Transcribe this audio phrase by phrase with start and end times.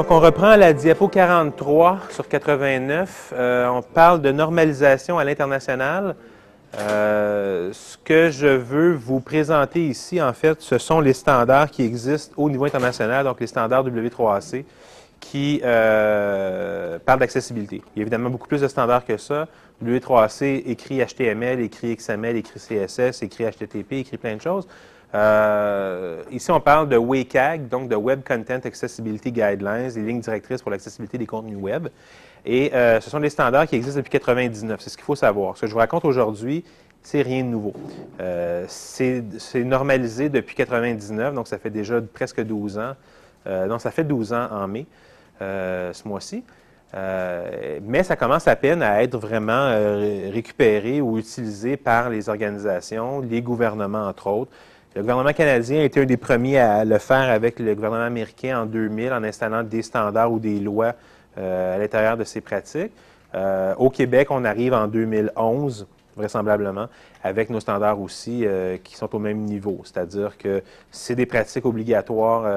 [0.00, 3.34] Donc, on reprend la diapo 43 sur 89.
[3.36, 6.16] Euh, on parle de normalisation à l'international.
[6.78, 11.82] Euh, ce que je veux vous présenter ici, en fait, ce sont les standards qui
[11.82, 14.64] existent au niveau international, donc les standards W3AC,
[15.20, 17.82] qui euh, parlent d'accessibilité.
[17.94, 19.48] Il y a évidemment beaucoup plus de standards que ça.
[19.84, 24.66] W3AC écrit HTML, écrit XML, écrit CSS, écrit HTTP, écrit plein de choses.
[25.14, 30.62] Euh, ici, on parle de WCAG, donc de Web Content Accessibility Guidelines, les lignes directrices
[30.62, 31.88] pour l'accessibilité des contenus web.
[32.46, 34.80] Et euh, ce sont des standards qui existent depuis 1999.
[34.80, 35.56] C'est ce qu'il faut savoir.
[35.56, 36.64] Ce que je vous raconte aujourd'hui,
[37.02, 37.72] c'est rien de nouveau.
[38.20, 42.92] Euh, c'est normalisé depuis 1999, donc ça fait déjà presque 12 ans.
[43.46, 44.86] donc, ça fait 12 ans en mai,
[45.40, 46.44] ce mois-ci.
[46.92, 49.74] mais ça commence à peine à être vraiment
[50.30, 54.52] récupéré ou utilisé par les organisations, les gouvernements, entre autres.
[54.96, 58.62] Le gouvernement canadien a été un des premiers à le faire avec le gouvernement américain
[58.62, 60.94] en 2000 en installant des standards ou des lois
[61.38, 62.90] euh, à l'intérieur de ces pratiques.
[63.36, 66.88] Euh, au Québec, on arrive en 2011, vraisemblablement,
[67.22, 69.80] avec nos standards aussi euh, qui sont au même niveau.
[69.84, 70.60] C'est-à-dire que
[70.90, 72.50] c'est des pratiques obligatoires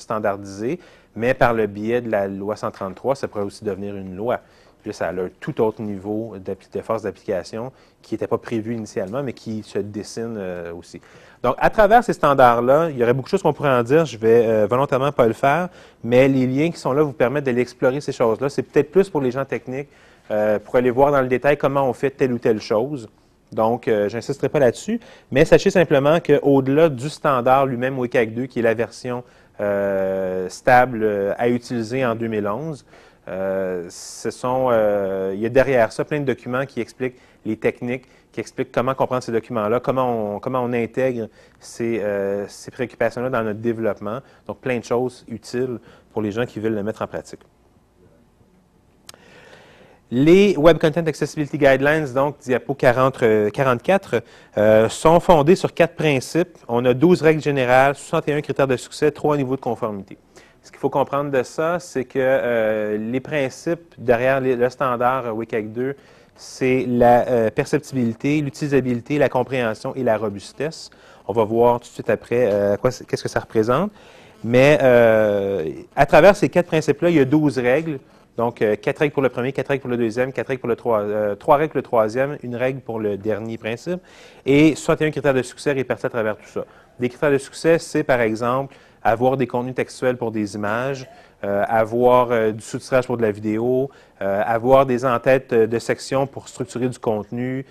[0.00, 0.80] standardisées,
[1.16, 4.40] mais par le biais de la loi 133, ça pourrait aussi devenir une loi.
[4.82, 9.22] Puis ça a un tout autre niveau de force d'application qui n'était pas prévu initialement,
[9.22, 10.40] mais qui se dessine
[10.74, 11.02] aussi.
[11.42, 14.04] Donc, à travers ces standards-là, il y aurait beaucoup de choses qu'on pourrait en dire.
[14.04, 15.68] Je vais euh, volontairement pas le faire,
[16.02, 18.48] mais les liens qui sont là vous permettent d'aller explorer ces choses-là.
[18.48, 19.88] C'est peut-être plus pour les gens techniques
[20.30, 23.08] euh, pour aller voir dans le détail comment on fait telle ou telle chose.
[23.52, 25.00] Donc, euh, je n'insisterai pas là-dessus,
[25.30, 29.22] mais sachez simplement qu'au-delà du standard lui-même WCAG 2, qui est la version
[30.48, 32.84] stable à utiliser en 2011,
[33.26, 34.70] ce sont,
[35.34, 37.16] il y a derrière ça plein de documents qui expliquent
[37.48, 42.46] les techniques, qui explique comment comprendre ces documents-là, comment on, comment on intègre ces, euh,
[42.46, 44.20] ces préoccupations-là dans notre développement.
[44.46, 45.78] Donc, plein de choses utiles
[46.12, 47.40] pour les gens qui veulent le mettre en pratique.
[50.10, 54.20] Les Web Content Accessibility Guidelines, donc diapo 40, 44, euh,
[54.56, 56.56] euh, sont fondés sur quatre principes.
[56.66, 60.16] On a 12 règles générales, 61 critères de succès, trois niveaux de conformité.
[60.62, 65.96] Ce qu'il faut comprendre de ça, c'est que les principes derrière le standard WCAG 2
[66.38, 70.88] c'est la euh, perceptibilité, l'utilisabilité, la compréhension et la robustesse.
[71.26, 73.90] On va voir tout de suite après euh, qu'est-ce que ça représente.
[74.44, 77.98] Mais euh, à travers ces quatre principes-là, il y a 12 règles.
[78.36, 80.76] Donc, quatre règles pour le premier, quatre règles pour le deuxième, quatre règles pour le
[80.76, 84.00] troisième, trois règles le troisième, une règle pour le dernier principe,
[84.46, 86.64] et 61 critères de succès répartis à travers tout ça.
[87.00, 91.08] Des critères de succès, c'est par exemple avoir des contenus textuels pour des images,
[91.42, 93.90] avoir euh, du sous-titrage pour de la vidéo,
[94.20, 97.64] euh, avoir des entêtes de sections pour structurer du contenu,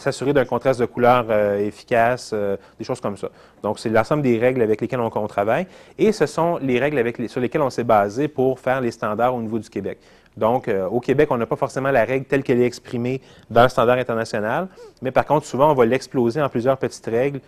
[0.00, 1.30] s'assurer d'un contraste de couleurs
[1.60, 3.28] efficace, des choses comme ça.
[3.62, 7.40] Donc, c'est l'ensemble des règles avec lesquelles on, travaille et ce sont les règles sur
[7.40, 9.98] lesquelles on s'est basé pour faire les standards au niveau du Québec.
[10.36, 13.68] Donc, au Québec, on n'a pas forcément la règle telle qu'elle est exprimée dans le
[13.68, 14.66] standard international,
[15.00, 17.40] mais par contre, souvent, on va l'exploser en plusieurs petites règles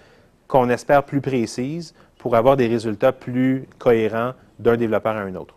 [0.46, 5.54] qu'on espère plus précises pour avoir des résultats plus cohérents d'un développeur à un autre,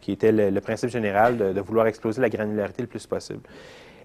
[0.00, 3.40] qui était le, principe général de, vouloir exploser la granularité le plus possible.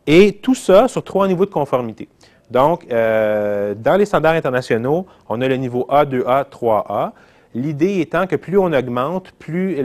[0.08, 2.10] Et tout ça sur trois niveaux de conformité.
[2.50, 7.12] Donc, euh, dans les standards internationaux, on a le niveau A, 2A, 3A.
[7.54, 9.82] L'idée étant que plus on augmente, plus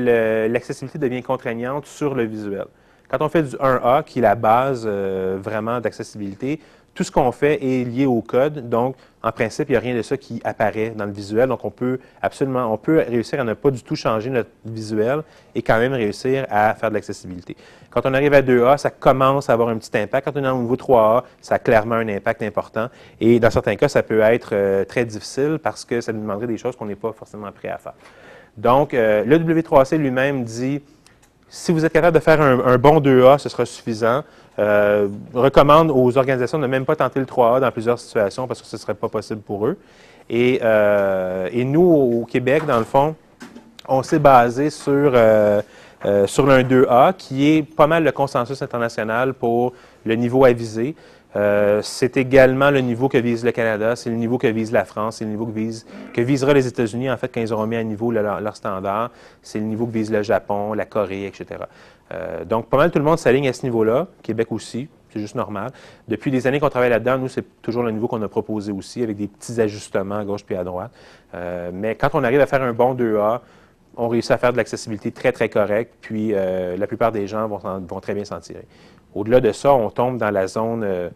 [0.48, 2.65] l'accessibilité devient contraignante sur le visuel.
[3.09, 6.60] Quand on fait du 1A, qui est la base euh, vraiment d'accessibilité,
[6.97, 8.69] tout ce qu'on fait est lié au code.
[8.71, 11.49] Donc, en principe, il n'y a rien de ça qui apparaît dans le visuel.
[11.49, 15.23] Donc, on peut absolument, on peut réussir à ne pas du tout changer notre visuel
[15.55, 17.55] et quand même réussir à faire de l'accessibilité.
[17.91, 20.25] Quand on arrive à 2A, ça commence à avoir un petit impact.
[20.25, 22.89] Quand on est au niveau 3A, ça a clairement un impact important.
[23.21, 26.47] Et dans certains cas, ça peut être euh, très difficile parce que ça nous demanderait
[26.47, 27.95] des choses qu'on n'est pas forcément prêt à faire.
[28.57, 30.81] Donc, euh, le W3C lui-même dit
[31.49, 34.25] si vous êtes capable de faire un, bon 2A, ce sera suffisant.
[34.59, 38.63] Euh, recommande aux organisations de ne même pas tenter le 3A dans plusieurs situations parce
[38.63, 39.77] que ce ne serait pas possible pour eux.
[40.31, 43.15] Et, euh, nous, au Québec, dans le fond,
[43.86, 45.60] on s'est basé sur, euh,
[46.27, 49.72] sur un 2A qui est pas mal le consensus international pour
[50.04, 50.97] le niveau à viser.
[51.36, 54.86] Euh, c'est également le niveau que vise le Canada, c'est le niveau que vise la
[54.86, 55.84] France, c'est le niveau que, vise,
[56.15, 59.10] que visera les États-Unis, en fait, quand ils auront mis à niveau leur, leur standard.
[59.42, 61.65] C'est le niveau que vise le Japon, la Corée, etc.
[62.13, 65.35] Euh, donc, pas mal tout le monde s'aligne à ce niveau-là, Québec aussi, c'est juste
[65.35, 65.73] normal.
[66.09, 69.03] Depuis des années qu'on travaille là-dedans, nous, c'est toujours le niveau qu'on a proposé aussi,
[69.03, 70.93] avec des petits ajustements à gauche puis à droite.
[71.35, 73.41] Euh, mais quand on arrive à faire un bon 2A,
[73.97, 78.01] on réussit à faire de l'accessibilité très, très correcte, puis la plupart des gens vont,
[78.01, 78.67] très bien s'en tirer.
[79.17, 81.09] Au-delà de ça, on tombe dans la zone, euh,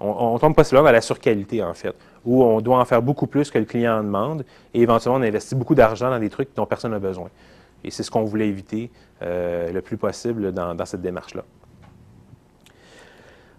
[0.00, 1.94] on, tombe pas seulement dans la surqualité, en fait,
[2.24, 5.22] où on doit en faire beaucoup plus que le client en demande et éventuellement on
[5.22, 7.28] investit beaucoup d'argent dans des trucs dont personne n'a besoin.
[7.84, 8.90] Et c'est ce qu'on voulait éviter
[9.20, 11.44] le plus possible dans cette démarche-là.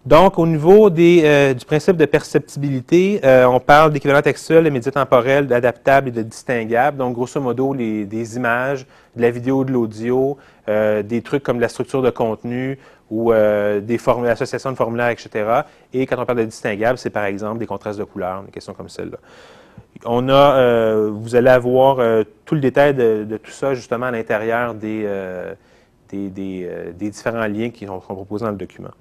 [0.05, 5.47] Donc, au niveau des, du principe de perceptibilité, on parle d'équivalent textuel, de médias temporels,
[5.47, 6.97] d'adaptable et de distinguable.
[6.97, 8.85] Donc, grosso modo, les, des images,
[9.15, 10.37] de la vidéo, de l'audio,
[10.67, 12.77] des trucs comme la structure de contenu,
[13.09, 15.61] ou euh, des associations de formulaires, etc.
[15.93, 18.73] Et quand on parle de distinguable, c'est par exemple des contrastes de couleurs, des questions
[18.73, 19.17] comme celle-là.
[20.05, 24.11] On a, euh, vous allez avoir euh, tout le détail de, tout ça justement à
[24.11, 25.07] l'intérieur des,
[26.11, 28.91] des, différents liens qui sont, proposés dans le document.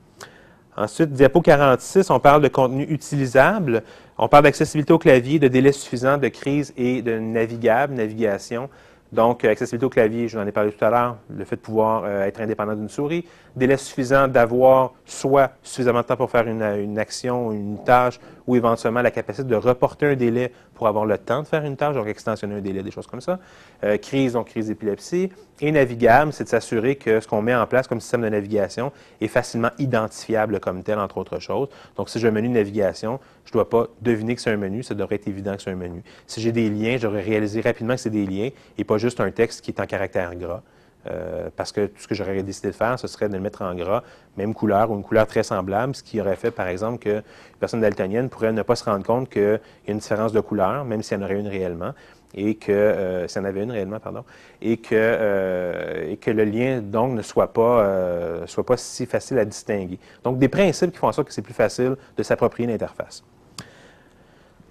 [0.76, 3.82] Ensuite, diapo 46, on parle de contenu utilisable.
[4.18, 8.68] On parle d'accessibilité au clavier, de délai suffisant, de crise et de navigable, navigation.
[9.14, 11.60] Donc, accessibilité au clavier, je vous en ai parlé tout à l'heure, le fait de
[11.60, 13.24] pouvoir euh, être indépendant d'une souris,
[13.54, 18.56] délai suffisant d'avoir soit suffisamment de temps pour faire une, une, action, une tâche, ou
[18.56, 21.94] éventuellement la capacité de reporter un délai pour avoir le temps de faire une tâche,
[21.94, 23.38] donc extensionner un délai, des choses comme ça.
[23.84, 25.30] Euh, crise, donc crise d'épilepsie.
[25.60, 28.92] Et navigable, c'est de s'assurer que ce qu'on met en place comme système de navigation
[29.20, 31.68] est facilement identifiable comme tel, entre autres choses.
[31.96, 34.56] Donc, si j'ai un menu de navigation, je ne dois pas deviner que c'est un
[34.56, 36.02] menu, ça devrait être évident que c'est un menu.
[36.26, 39.30] Si j'ai des liens, j'aurais réalisé rapidement que c'est des liens et pas juste un
[39.30, 40.62] texte qui est en caractère gras.
[41.10, 43.62] Euh, parce que tout ce que j'aurais décidé de faire, ce serait de le mettre
[43.62, 44.02] en gras,
[44.36, 47.22] même couleur ou une couleur très semblable, ce qui aurait fait, par exemple, qu'une
[47.60, 50.84] personne daltonienne pourrait ne pas se rendre compte qu'il y a une différence de couleur,
[50.84, 51.92] même s'il y en aurait une réellement,
[52.34, 54.24] et que, euh, avait une réellement, pardon,
[54.60, 59.38] et que, euh, et que le lien, donc, ne soit pas, soit pas si facile
[59.38, 59.98] à distinguer.
[60.22, 63.22] Donc, des principes qui font en sorte que c'est plus facile de s'approprier l'interface.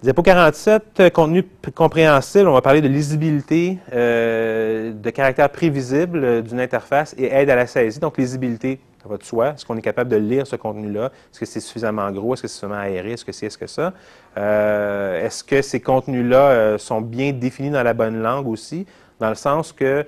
[0.04, 6.42] Diapo 47, euh, contenu compréhensible, on va parler de lisibilité, euh, de caractère prévisible euh,
[6.42, 8.00] d'une interface et aide à la saisie.
[8.00, 9.54] Donc, lisibilité, ça va de soi.
[9.54, 11.06] Est-ce qu'on est capable de lire ce contenu-là?
[11.06, 12.34] Est-ce que c'est suffisamment gros?
[12.34, 13.12] Est-ce que c'est suffisamment aéré?
[13.12, 13.94] Est-ce que c'est, est-ce que ça?
[14.36, 18.84] est-ce que ces contenus-là sont bien définis dans la bonne langue aussi?
[19.20, 20.04] Dans le sens que,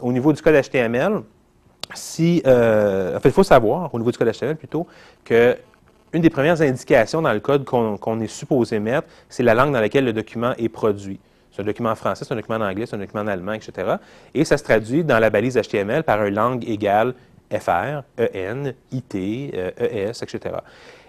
[0.00, 1.20] au niveau du code HTML,
[1.94, 4.88] si, il faut savoir, au niveau du code HTML plutôt,
[5.24, 5.56] que
[6.14, 9.80] une des premières indications dans le code qu'on est supposé mettre, c'est la langue dans
[9.80, 11.18] laquelle le document est produit.
[11.50, 13.52] C'est un document en français, c'est un document en anglais, c'est un document en allemand,
[13.52, 13.96] etc.
[14.32, 17.14] Et ça se traduit dans la balise HTML par une langue égale
[17.50, 20.56] FR, EN, IT, ES, etc.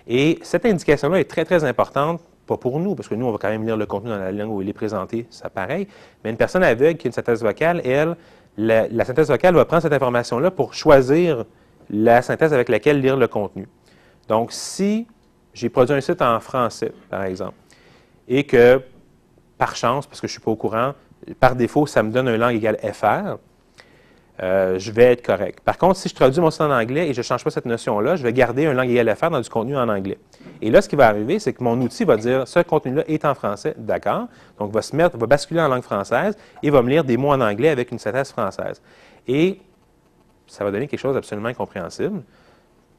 [0.07, 3.37] Et cette indication-là est très, très importante, pas pour nous, parce que nous, on va
[3.37, 5.87] quand même lire le contenu dans la langue où il est présenté, c'est pareil,
[6.23, 8.15] mais une personne aveugle qui a une synthèse vocale, elle,
[8.57, 11.45] la, la synthèse vocale va prendre cette information-là pour choisir
[11.91, 13.67] la synthèse avec laquelle lire le contenu.
[14.27, 15.07] Donc, si
[15.53, 17.55] j'ai produit un site en français, par exemple,
[18.27, 18.81] et que,
[19.57, 20.93] par chance, parce que je ne suis pas au courant,
[21.39, 23.37] par défaut, ça me donne une langue égale FR,
[24.43, 25.61] euh, je vais être correct.
[25.61, 27.65] Par contre, si je traduis mon site en anglais et je ne change pas cette
[27.65, 30.17] notion-là, je vais garder un langue égale FR dans du contenu en anglais.
[30.61, 33.23] Et là, ce qui va arriver, c'est que mon outil va dire ce contenu-là est
[33.23, 34.27] en français, d'accord?
[34.59, 37.31] Donc, va se mettre, va basculer en langue française et va me lire des mots
[37.31, 38.81] en anglais avec une synthèse française.
[39.25, 39.61] Et
[40.47, 42.21] ça va donner quelque chose d'absolument incompréhensible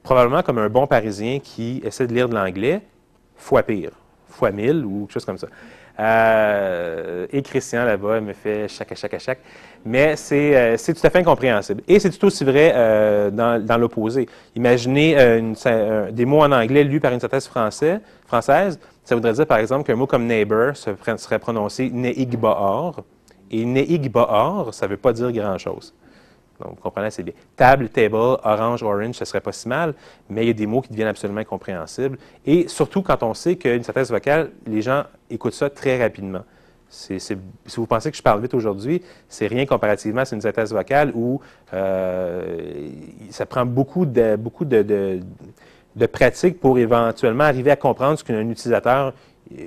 [0.06, 2.81] probablement comme un bon Parisien qui essaie de lire de l'anglais,
[3.35, 3.91] fois pire,
[4.29, 5.49] fois mille ou quelque chose comme ça.
[5.99, 9.41] Euh, et Christian, là-bas, me fait chaque, chaque, chaque.
[9.85, 11.82] Mais euh, c'est tout à fait incompréhensible.
[11.88, 14.29] Et c'est tout aussi vrai euh, dans, l'opposé.
[14.55, 15.17] Imaginez
[16.12, 18.79] des mots en anglais lus par une synthèse française.
[19.05, 23.03] Ça voudrait dire, par exemple, qu'un mot comme neighbor serait prononcé neigbaor.
[23.51, 25.93] Et neigbaor, ça ne veut pas dire grand-chose.
[26.60, 27.34] Donc, vous comprenez assez bien.
[27.56, 29.94] Table, table, orange, orange, ce serait pas si mal,
[30.29, 32.19] mais il y a des mots qui deviennent absolument incompréhensibles.
[32.44, 36.43] Et surtout quand on sait qu'une synthèse vocale, les gens écoutent ça très rapidement.
[36.89, 37.19] si
[37.77, 41.41] vous pensez que je parle vite aujourd'hui, c'est rien comparativement à une synthèse vocale où
[41.75, 42.89] euh,
[43.31, 45.20] ça prend beaucoup de, beaucoup de,
[45.96, 49.13] de pratique pour éventuellement arriver à comprendre ce qu'un utilisateur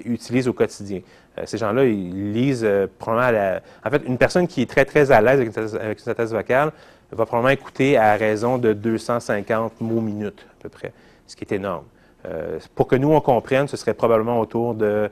[0.05, 1.01] utilise au quotidien.
[1.39, 3.61] Euh, ces gens-là, ils lisent euh, probablement à la...
[3.85, 6.71] En fait, une personne qui est très, très à l'aise avec une synthèse vocale
[7.11, 10.93] va probablement écouter à raison de 250 mots minutes, à peu près,
[11.27, 11.85] ce qui est énorme.
[12.25, 15.09] Euh, pour que nous, on comprenne, ce serait probablement autour de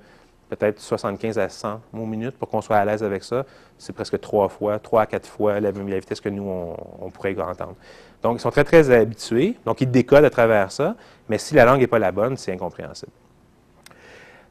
[0.49, 3.45] peut-être 75 à 100 mots minutes pour qu'on soit à l'aise avec ça.
[3.77, 7.09] C'est presque trois fois, trois à quatre fois la, la vitesse que nous, on, on,
[7.09, 7.75] pourrait entendre.
[8.21, 9.55] Donc, ils sont très, très habitués.
[9.65, 10.95] Donc, ils décodent à travers ça.
[11.29, 13.11] Mais si la langue n'est pas la bonne, c'est incompréhensible.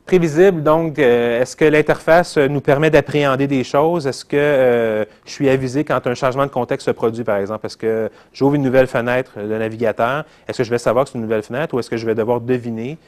[0.06, 4.06] Prévisible, donc, euh, est-ce que l'interface nous permet d'appréhender des choses?
[4.06, 7.66] Est-ce que euh, je suis avisé quand un changement de contexte se produit, par exemple?
[7.66, 10.24] Est-ce que j'ouvre une nouvelle fenêtre de navigateur?
[10.46, 12.14] Est-ce que je vais savoir que c'est une nouvelle fenêtre ou est-ce que je vais
[12.14, 12.98] devoir deviner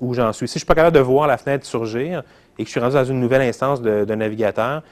[0.00, 0.48] où j'en suis?
[0.48, 2.24] Si je ne suis pas capable de voir la fenêtre surgir
[2.58, 4.82] et que je suis rendu dans une nouvelle instance de navigateur,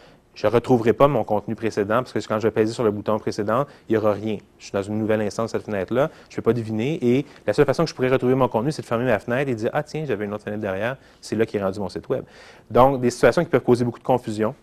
[0.40, 2.90] je ne retrouverai pas mon contenu précédent parce que quand je vais peser sur le
[2.90, 4.38] bouton précédent, il n'y aura rien.
[4.58, 7.26] Je suis dans une nouvelle instance de cette fenêtre-là, je ne vais pas deviner et
[7.46, 9.54] la seule façon que je pourrais retrouver mon contenu, c'est de fermer ma fenêtre et
[9.54, 12.08] de dire Ah, tiens, j'avais une autre fenêtre derrière, c'est là qu'est rendu mon site
[12.08, 12.24] Web.
[12.70, 14.54] Donc, des situations qui peuvent causer beaucoup de confusion.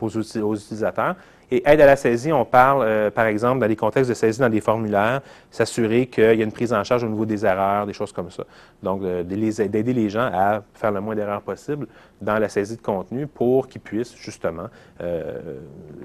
[0.00, 1.14] aux, aux utilisateurs.
[1.50, 4.38] Et aide à la saisie, on parle, euh, par exemple, dans les contextes de saisie
[4.38, 7.86] dans des formulaires, s'assurer qu'il y a une prise en charge au niveau des erreurs,
[7.86, 8.44] des choses comme ça.
[8.82, 11.86] Donc, d'aider les gens à faire le moins d'erreurs possible
[12.20, 14.68] dans la saisie de contenu pour qu'ils puissent justement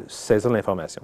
[0.08, 1.04] saisir l'information.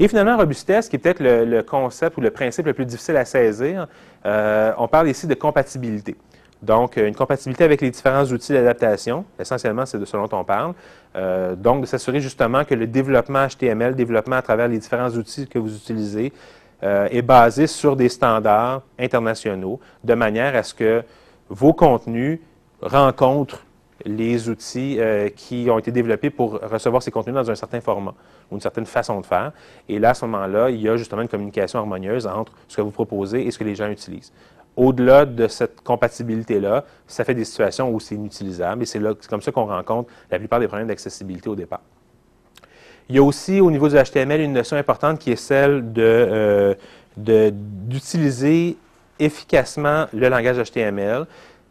[0.00, 3.26] Et finalement, robustesse, qui est peut-être le, concept ou le principe le plus difficile à
[3.26, 3.86] saisir,
[4.24, 6.16] euh, on parle ici de compatibilité.
[6.62, 10.72] Donc, une compatibilité avec les différents outils d'adaptation, essentiellement, c'est de ce dont on parle.
[11.16, 15.48] Euh, donc, de s'assurer justement que le développement HTML, développement à travers les différents outils
[15.48, 16.32] que vous utilisez,
[16.82, 21.02] euh, est basé sur des standards internationaux, de manière à ce que
[21.48, 22.38] vos contenus
[22.80, 23.64] rencontrent
[24.06, 28.14] les outils euh, qui ont été développés pour recevoir ces contenus dans un certain format
[28.50, 29.52] ou une certaine façon de faire.
[29.88, 32.82] Et là, à ce moment-là, il y a justement une communication harmonieuse entre ce que
[32.82, 34.32] vous proposez et ce que les gens utilisent.
[34.76, 39.52] Au-delà de cette compatibilité-là, ça fait des situations où c'est inutilisable et c'est comme ça
[39.52, 41.80] qu'on rencontre la plupart des problèmes d'accessibilité au départ.
[43.08, 46.02] Il y a aussi au niveau du HTML une notion importante qui est celle de,
[46.02, 46.74] euh,
[47.16, 48.76] d'utiliser
[49.18, 51.26] efficacement le langage HTML.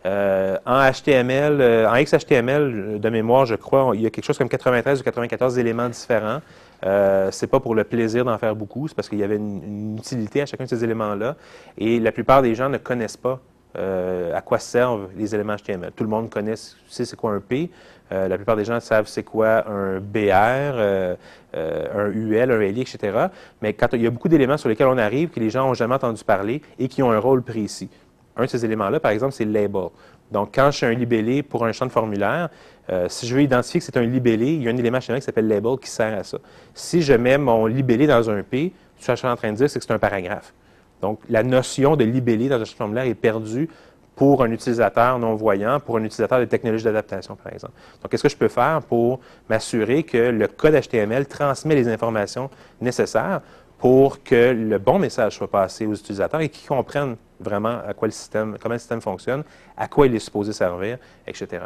[0.06, 4.38] Euh, en HTML, euh, en XHTML, de mémoire, je crois, il y a quelque chose
[4.38, 6.40] comme 93 ou 94 éléments différents.
[6.86, 9.98] Euh, c'est pas pour le plaisir d'en faire beaucoup, c'est parce qu'il y avait une,
[9.98, 11.36] utilité à chacun de ces éléments-là.
[11.78, 13.40] Et la plupart des gens ne connaissent pas
[13.76, 15.92] à quoi servent les éléments HTML.
[15.96, 17.70] Tout le monde connaît, sait c'est quoi un P.
[18.10, 21.16] la plupart des gens savent c'est quoi un BR,
[21.54, 23.28] un UL, un LI, etc.
[23.62, 25.94] Mais il y a beaucoup d'éléments sur lesquels on arrive que les gens n'ont jamais
[25.94, 27.90] entendu parler et qui ont un rôle précis.
[28.36, 29.90] Un de ces éléments-là, par exemple, c'est le label.
[30.32, 32.50] Donc, quand je suis un libellé pour un champ de formulaire,
[32.90, 35.20] euh, si je veux identifier que c'est un libellé, il y a un élément HTML
[35.20, 36.38] qui s'appelle label qui sert à ça.
[36.74, 39.58] Si je mets mon libellé dans un P, ce que je suis en train de
[39.58, 40.54] dire, c'est que c'est un paragraphe.
[41.02, 43.70] Donc, la notion de libellé dans un formulaire est perdue
[44.16, 47.74] pour un utilisateur non-voyant, pour un utilisateur de technologie d'adaptation, par exemple.
[48.02, 52.50] Donc, qu'est-ce que je peux faire pour m'assurer que le code HTML transmet les informations
[52.82, 53.42] nécessaires
[53.78, 58.10] pour que le bon message soit passé aux utilisateurs et qu'ils comprennent vraiment à quoi
[58.10, 59.44] le système, comment le système fonctionne,
[59.78, 61.64] à quoi il est supposé servir, etc.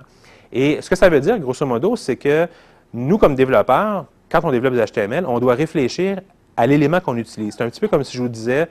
[0.53, 2.48] Et ce que ça veut dire, grosso modo, c'est que
[2.93, 6.22] nous, comme développeurs, quand on développe des HTML, on doit réfléchir
[6.55, 7.55] à l'élément qu'on utilise.
[7.57, 8.67] C'est un petit peu comme si je vous disais,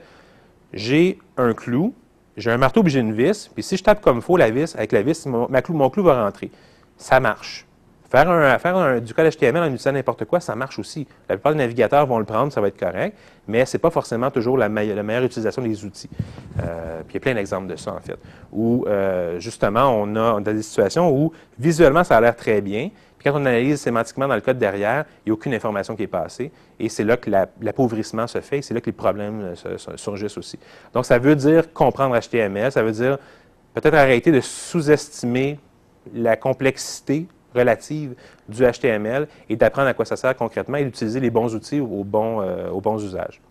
[0.71, 1.93] j'ai un clou,
[2.37, 4.49] j'ai un marteau, puis j'ai une vis, puis si je tape comme il faut la
[4.49, 6.49] vis, avec la vis, mon, clou, mon clou va rentrer.
[6.97, 7.65] Ça marche.
[8.13, 11.07] Faire, un, faire du code HTML en utilisant n'importe quoi, ça marche aussi.
[11.27, 13.17] La plupart des navigateurs vont le prendre, ça va être correct,
[13.47, 16.11] mais ce n'est pas forcément toujours la, meilleure, utilisation des outils.
[16.61, 18.19] Euh, puis il y a plein d'exemples de ça, en fait,
[18.51, 23.31] où euh, justement, on a, des situations où visuellement, ça a l'air très bien, puis
[23.31, 26.07] quand on analyse sémantiquement dans le code derrière, il n'y a aucune information qui est
[26.07, 30.37] passée, et c'est là que l'appauvrissement se fait, c'est là que les problèmes euh, surgissent
[30.37, 30.59] aussi.
[30.93, 33.17] Donc, ça veut dire comprendre HTML, ça veut dire
[33.73, 35.57] peut-être arrêter de sous-estimer
[36.13, 37.25] la complexité
[37.55, 38.15] relative
[38.47, 42.69] du HTML et d'apprendre à quoi ça sert concrètement et d'utiliser les bons outils euh,
[42.69, 43.41] aux bons usages.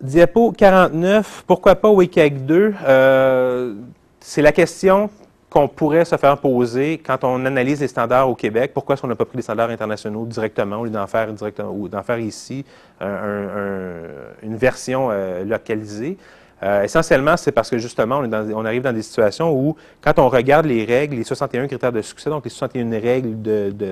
[0.00, 2.74] Diapo 49, pourquoi pas WCAG 2?
[2.84, 3.74] Euh,
[4.18, 5.10] c'est la question
[5.50, 8.70] qu'on pourrait se faire poser quand on analyse les standards au Québec.
[8.72, 11.72] Pourquoi est-ce qu'on n'a pas pris les standards internationaux directement au lieu d'en faire, directement,
[11.72, 12.64] ou d'en faire ici
[13.00, 16.16] une version euh, localisée?
[16.62, 20.66] Euh, essentiellement, c'est parce que justement, on, arrive dans des situations où, quand on regarde
[20.66, 23.40] les règles, les 61 critères de succès, donc les 61 règles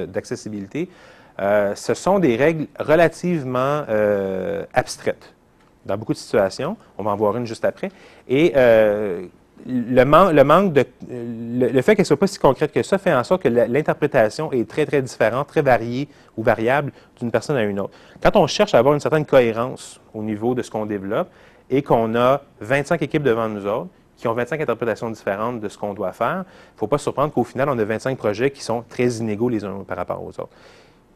[0.06, 0.88] d'accessibilité,
[1.40, 5.32] euh, ce sont des règles relativement euh, abstraites
[5.86, 6.76] dans beaucoup de situations.
[6.98, 7.90] On va en voir une juste après.
[8.28, 8.52] Et
[9.66, 10.84] le, manque de.
[11.10, 14.52] Le, fait qu'elle ne soit pas si concrète que ça fait en sorte que l'interprétation
[14.52, 17.92] est très, très différente, très variée ou variable d'une personne à une autre.
[18.22, 21.28] Quand on cherche à avoir une certaine cohérence au niveau de ce qu'on développe,
[21.70, 25.78] et qu'on a 25 équipes devant nous autres qui ont 25 interprétations différentes de ce
[25.78, 28.50] qu'on doit faire, il ne faut pas se surprendre qu'au final, on a 25 projets
[28.50, 30.50] qui sont très inégaux les uns par rapport aux autres.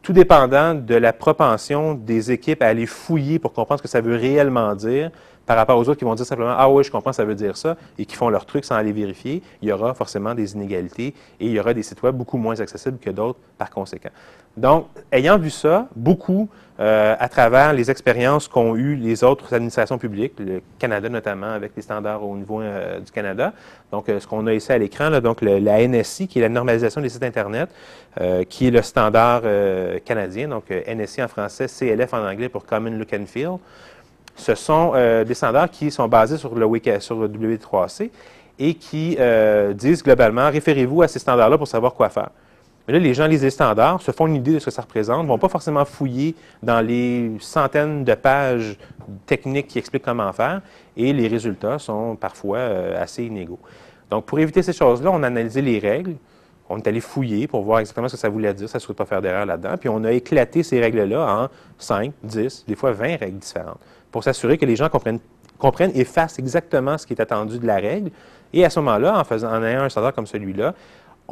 [0.01, 4.01] Tout dépendant de la propension des équipes à aller fouiller pour comprendre ce que ça
[4.01, 5.11] veut réellement dire,
[5.45, 7.57] par rapport aux autres qui vont dire simplement Ah oui, je comprends, ça veut dire
[7.57, 11.13] ça, et qui font leur truc sans aller vérifier, il y aura forcément des inégalités
[11.39, 14.09] et il y aura des sites web beaucoup moins accessibles que d'autres par conséquent.
[14.55, 16.47] Donc, ayant vu ça, beaucoup,
[16.79, 21.71] euh, à travers les expériences qu'ont eues les autres administrations publiques, le Canada notamment, avec
[21.75, 23.53] les standards au niveau euh, du Canada,
[23.91, 26.99] donc euh, ce qu'on a ici à l'écran, donc la NSI, qui est la normalisation
[27.01, 27.69] des sites Internet,
[28.49, 29.41] qui est le standard
[30.05, 33.57] canadien, donc NSI en français, CLF en anglais pour Common Look and Feel
[34.35, 34.93] ce sont
[35.25, 36.67] des standards qui sont basés sur le,
[36.99, 38.09] sur le W3C
[38.59, 39.17] et qui
[39.73, 42.29] disent globalement, référez-vous à ces standards-là pour savoir quoi faire.
[42.87, 44.81] Mais là, les gens lisent les standards, se font une idée de ce que ça
[44.81, 48.77] représente, ne vont pas forcément fouiller dans les centaines de pages
[49.25, 50.61] techniques qui expliquent comment faire,
[50.97, 53.59] et les résultats sont parfois euh, assez inégaux.
[54.09, 56.15] Donc, pour éviter ces choses-là, on a analysé les règles,
[56.69, 59.05] on est allé fouiller pour voir exactement ce que ça voulait dire, ça ne pas
[59.05, 59.75] faire d'erreur là-dedans.
[59.79, 61.47] Puis on a éclaté ces règles-là en
[61.77, 63.79] 5, 10, des fois 20 règles différentes
[64.11, 65.19] pour s'assurer que les gens comprennent,
[65.95, 68.11] et fassent exactement ce qui est attendu de la règle.
[68.53, 70.75] Et à ce moment-là, en, en ayant un standard comme celui-là,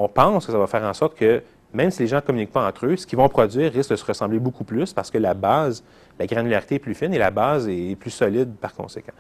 [0.02, 1.42] on pense que ça va faire en sorte que
[1.74, 3.96] même si les gens ne communiquent pas entre eux, ce qu'ils vont produire risque de
[3.96, 5.84] se ressembler beaucoup plus parce que la base,
[6.20, 9.14] la granularité est plus fine et la base est plus solide par conséquent.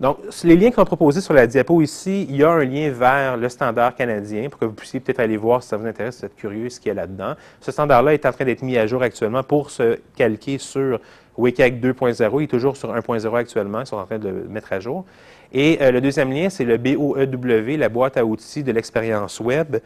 [0.00, 2.90] Donc, les liens qu'on a proposés sur la diapo ici, il y a un lien
[2.90, 6.16] vers le standard canadien pour que vous puissiez peut-être aller voir si ça vous intéresse,
[6.16, 7.34] si vous êtes curieux, ce qu'il y a là-dedans.
[7.60, 10.98] Ce standard-là est en train d'être mis à jour actuellement pour se calquer sur
[11.36, 12.40] WCAG 2.0.
[12.40, 13.80] Il est toujours sur 1.0 actuellement.
[13.80, 15.04] Ils sont en train de le mettre à jour.
[15.56, 19.76] Et euh, le deuxième lien, c'est le BOEW, la boîte à outils de l'expérience web.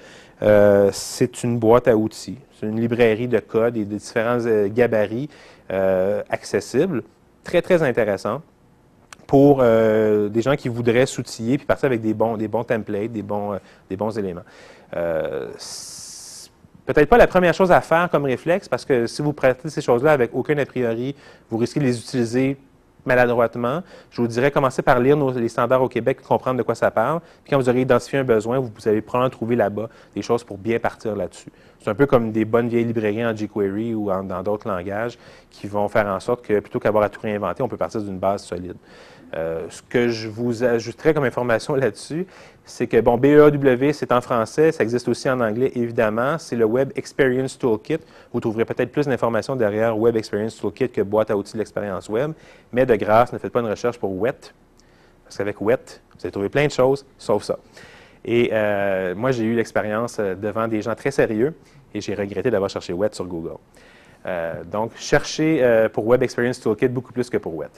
[0.40, 2.38] Euh, c'est une boîte à outils.
[2.58, 5.28] C'est une librairie de code et de différents euh, gabarits
[6.30, 7.02] accessibles.
[7.44, 8.40] Très, très intéressant
[9.26, 13.20] pour des gens qui voudraient s'outiller puis partir avec des bons, des bons templates, des
[13.20, 13.58] bons,
[13.90, 14.44] des bons éléments
[16.88, 19.82] peut-être pas la première chose à faire comme réflexe, parce que si vous prêtez ces
[19.82, 21.14] choses-là avec aucun a priori,
[21.50, 22.56] vous risquez de les utiliser
[23.08, 23.82] maladroitement.
[24.10, 27.20] Je vous dirais, commencez par lire les standards au Québec, comprendre de quoi ça parle.
[27.42, 30.58] Puis quand vous aurez identifié un besoin, vous, allez probablement trouver là-bas des choses pour
[30.58, 31.50] bien partir là-dessus.
[31.80, 35.18] C'est un peu comme des bonnes vieilles librairies en jQuery ou dans d'autres langages
[35.50, 38.18] qui vont faire en sorte que plutôt qu'avoir à tout réinventer, on peut partir d'une
[38.18, 38.76] base solide.
[39.34, 42.26] Euh, ce que je vous ajouterais comme information là-dessus,
[42.64, 46.38] c'est que, bon, BEAW, c'est en français, ça existe aussi en anglais, évidemment.
[46.38, 47.98] C'est le Web Experience Toolkit.
[48.32, 52.08] Vous trouverez peut-être plus d'informations derrière Web Experience Toolkit que boîte à outils de l'expérience
[52.08, 52.32] web.
[52.72, 54.54] Mais de grâce, ne faites pas une recherche pour WET,
[55.24, 57.58] parce qu'avec WET, vous allez trouver plein de choses, sauf ça.
[58.24, 61.54] Et euh, moi, j'ai eu l'expérience euh, devant des gens très sérieux
[61.94, 63.56] et j'ai regretté d'avoir cherché WET sur Google.
[64.70, 67.70] donc, cherchez pour Web Experience Toolkit beaucoup plus que pour WET.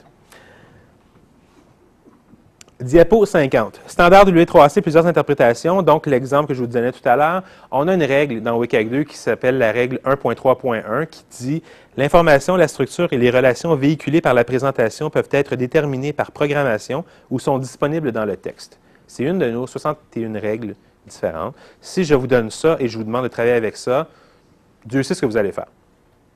[2.81, 3.79] Diapo 50.
[3.85, 5.83] Standard de l'UE3AC, plusieurs interprétations.
[5.83, 8.89] Donc, l'exemple que je vous donnais tout à l'heure, on a une règle dans WCAG
[8.89, 11.63] 2 qui s'appelle la règle 1.3.1 qui dit
[11.95, 17.05] l'information, la structure et les relations véhiculées par la présentation peuvent être déterminées par programmation
[17.29, 18.79] ou sont disponibles dans le texte.
[19.05, 20.73] C'est une de nos 61 règles
[21.05, 21.53] différentes.
[21.81, 24.07] Si je vous donne ça et je vous demande de travailler avec ça,
[24.85, 25.67] Dieu sait ce que vous allez faire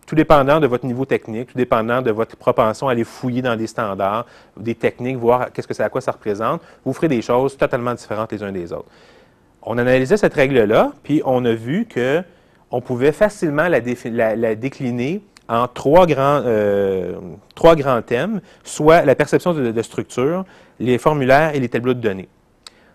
[0.05, 3.55] tout dépendant de votre niveau technique, tout dépendant de votre propension à aller fouiller dans
[3.55, 4.25] des standards,
[4.57, 7.93] des techniques, voir qu'est-ce que c'est à quoi ça représente, vous ferez des choses totalement
[7.93, 8.89] différentes les uns des autres.
[9.63, 12.21] On analysait cette règle-là, puis on a vu que
[12.71, 17.13] on pouvait facilement la, décliner en trois grands, euh,
[17.53, 20.45] trois grands thèmes, soit la perception de, de, structure,
[20.79, 22.27] les formulaires et les tableaux de données.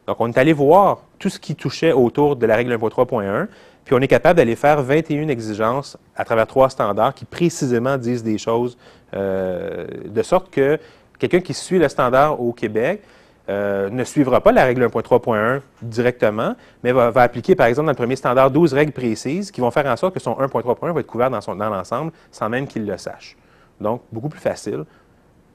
[0.07, 3.47] Donc, on est allé voir tout ce qui touchait autour de la règle 1.3.1,
[3.85, 8.23] puis on est capable d'aller faire 21 exigences à travers trois standards qui précisément disent
[8.23, 8.77] des choses
[9.15, 10.79] euh, de sorte que
[11.19, 13.03] quelqu'un qui suit le standard au Québec
[13.49, 17.97] euh, ne suivra pas la règle 1.3.1 directement, mais va, appliquer, par exemple, dans le
[17.97, 21.07] premier standard, 12 règles précises qui vont faire en sorte que son 1.3.1 va être
[21.07, 23.37] couvert dans, dans l'ensemble sans même qu'il le sache.
[23.81, 24.85] Donc, beaucoup plus facile.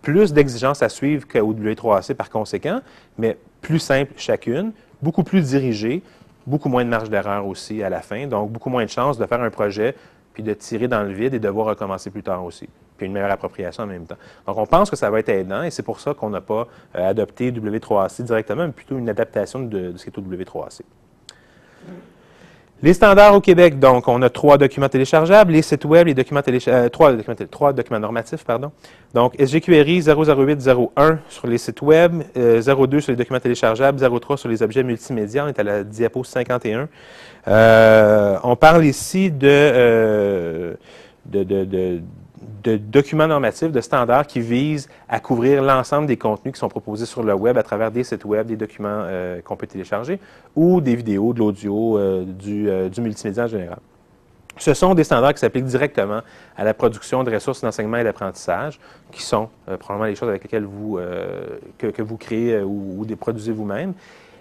[0.01, 2.81] Plus d'exigences à suivre qu'au W3AC par conséquent,
[3.17, 6.03] mais plus simple chacune, beaucoup plus dirigée,
[6.45, 9.25] beaucoup moins de marge d'erreur aussi à la fin, donc beaucoup moins de chances de
[9.25, 9.95] faire un projet
[10.33, 13.31] puis de tirer dans le vide et devoir recommencer plus tard aussi, puis une meilleure
[13.31, 14.17] appropriation en même temps.
[14.45, 16.67] Donc, on pense que ça va être aidant et c'est pour ça qu'on n'a pas
[16.95, 20.81] euh, adopté W3AC directement, mais plutôt une adaptation de, de ce qui est au W3AC.
[22.83, 26.41] Les standards au Québec, donc, on a trois documents téléchargeables, les sites web, les documents
[26.41, 26.85] téléchargeables,
[27.29, 28.71] euh, trois, documents, normatifs, pardon.
[29.13, 32.61] Donc, SGQRI 00801 sur les sites web, 02 euh,
[32.99, 35.45] sur les documents téléchargeables, 03 sur les objets multimédia.
[35.45, 36.89] On est à la diapo 51.
[37.47, 40.75] Euh, on parle ici de
[42.63, 47.23] documents normatifs, de standards qui visent à couvrir l'ensemble des contenus qui sont proposés sur
[47.23, 50.19] le web à travers des sites web, des documents euh, qu'on peut télécharger
[50.55, 53.79] ou des vidéos, de l'audio, euh, du, euh, du, multimédia en général.
[54.57, 56.21] Ce sont des standards qui s'appliquent directement
[56.55, 58.79] à la production de ressources d'enseignement et d'apprentissage,
[59.11, 60.97] qui sont probablement les choses avec lesquelles vous,
[61.77, 63.93] que, vous créez ou, ou produisez vous-même.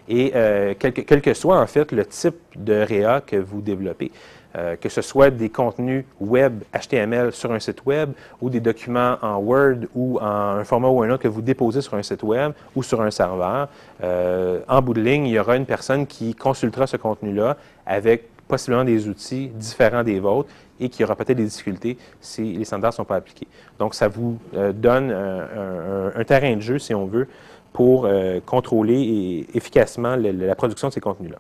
[0.09, 0.33] Et
[0.79, 4.11] quel que, quel, que, soit en fait le type de réa que vous développez.
[4.57, 9.17] Euh, que ce soit des contenus web HTML sur un site web ou des documents
[9.21, 12.23] en Word ou en un format ou un autre que vous déposez sur un site
[12.23, 13.69] web ou sur un serveur.
[14.05, 18.29] Euh, en bout de ligne, il y aura une personne qui consultera ce contenu-là avec
[18.47, 22.93] possiblement des outils différents des vôtres et qui aura peut-être des difficultés si les standards
[22.93, 23.49] ne sont pas appliqués.
[23.81, 27.27] Donc, ça vous euh, donne un, terrain de jeu, si on veut,
[27.75, 28.09] pour
[28.47, 31.39] contrôler efficacement la production de ces contenus-là.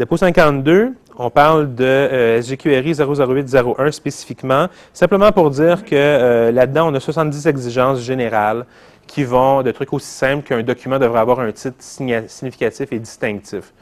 [0.00, 6.90] Diapo 52, on parle de euh, SGQRI 00801 spécifiquement, simplement pour dire que euh, là-dedans,
[6.90, 8.64] on a 70 exigences générales
[9.06, 13.74] qui vont de trucs aussi simples qu'un document devrait avoir un titre significatif et distinctif.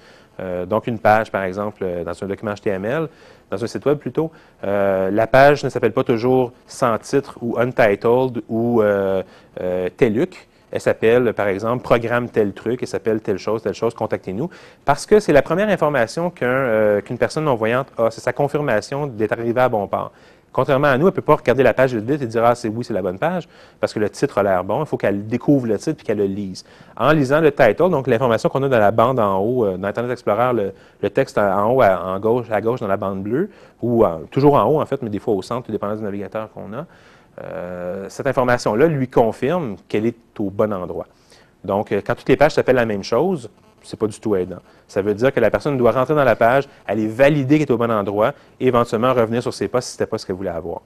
[0.66, 3.08] donc, une page, par exemple, dans un document HTML,
[3.48, 8.42] dans un site web plutôt, la page ne s'appelle pas toujours sans titre ou untitled
[8.48, 8.82] ou
[9.96, 14.50] TELUC elle s'appelle, par exemple, programme tel truc, elle s'appelle telle chose, telle chose, contactez-nous.
[14.84, 19.32] Parce que c'est la première information euh, qu'une personne non-voyante a, c'est sa confirmation d'être
[19.32, 20.12] arrivée à bon port.
[20.50, 22.68] Contrairement à nous, elle ne peut pas regarder la page de et dire Ah, c'est
[22.68, 23.48] oui, c'est la bonne page,
[23.80, 24.82] parce que le titre a l'air bon.
[24.82, 26.64] Il faut qu'elle découvre le titre et qu'elle le lise.
[26.96, 29.88] En lisant le title, donc l'information qu'on a dans la bande en haut, euh, dans
[29.88, 33.50] Internet Explorer, le, texte en haut, à, gauche, à gauche dans la bande bleue,
[33.82, 36.50] ou toujours en haut en fait, mais des fois au centre, tout dépendant du navigateur
[36.50, 36.86] qu'on a.
[37.40, 41.06] Euh, cette information-là lui confirme qu'elle est au bon endroit.
[41.64, 43.50] Donc, euh, quand toutes les pages s'appellent la même chose,
[43.82, 44.58] ce n'est pas du tout aidant.
[44.86, 47.72] Ça veut dire que la personne doit rentrer dans la page, aller valider qu'elle est
[47.72, 50.36] au bon endroit et éventuellement revenir sur ses pas si ce n'était pas ce qu'elle
[50.36, 50.82] voulait avoir.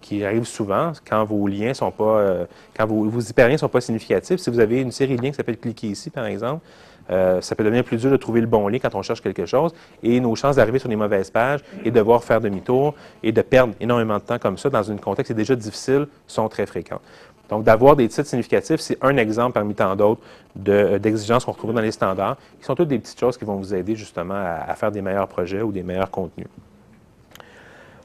[0.00, 3.68] Qui arrive souvent quand vos liens sont pas, euh, quand vos, vos hyperliens ne sont
[3.68, 4.40] pas significatifs.
[4.40, 6.64] Si vous avez une série de liens qui s'appelle cliquer ici, par exemple,
[7.10, 9.46] euh, ça peut devenir plus dur de trouver le bon lien quand on cherche quelque
[9.46, 13.32] chose et nos chances d'arriver sur les mauvaises pages et de devoir faire demi-tour et
[13.32, 16.48] de perdre énormément de temps comme ça dans un contexte qui est déjà difficile sont
[16.48, 17.00] très fréquents.
[17.48, 20.22] Donc, d'avoir des titres significatifs, c'est un exemple parmi tant d'autres
[20.68, 23.56] euh, d'exigences qu'on retrouve dans les standards, qui sont toutes des petites choses qui vont
[23.56, 26.46] vous aider justement à faire des meilleurs projets ou des meilleurs contenus.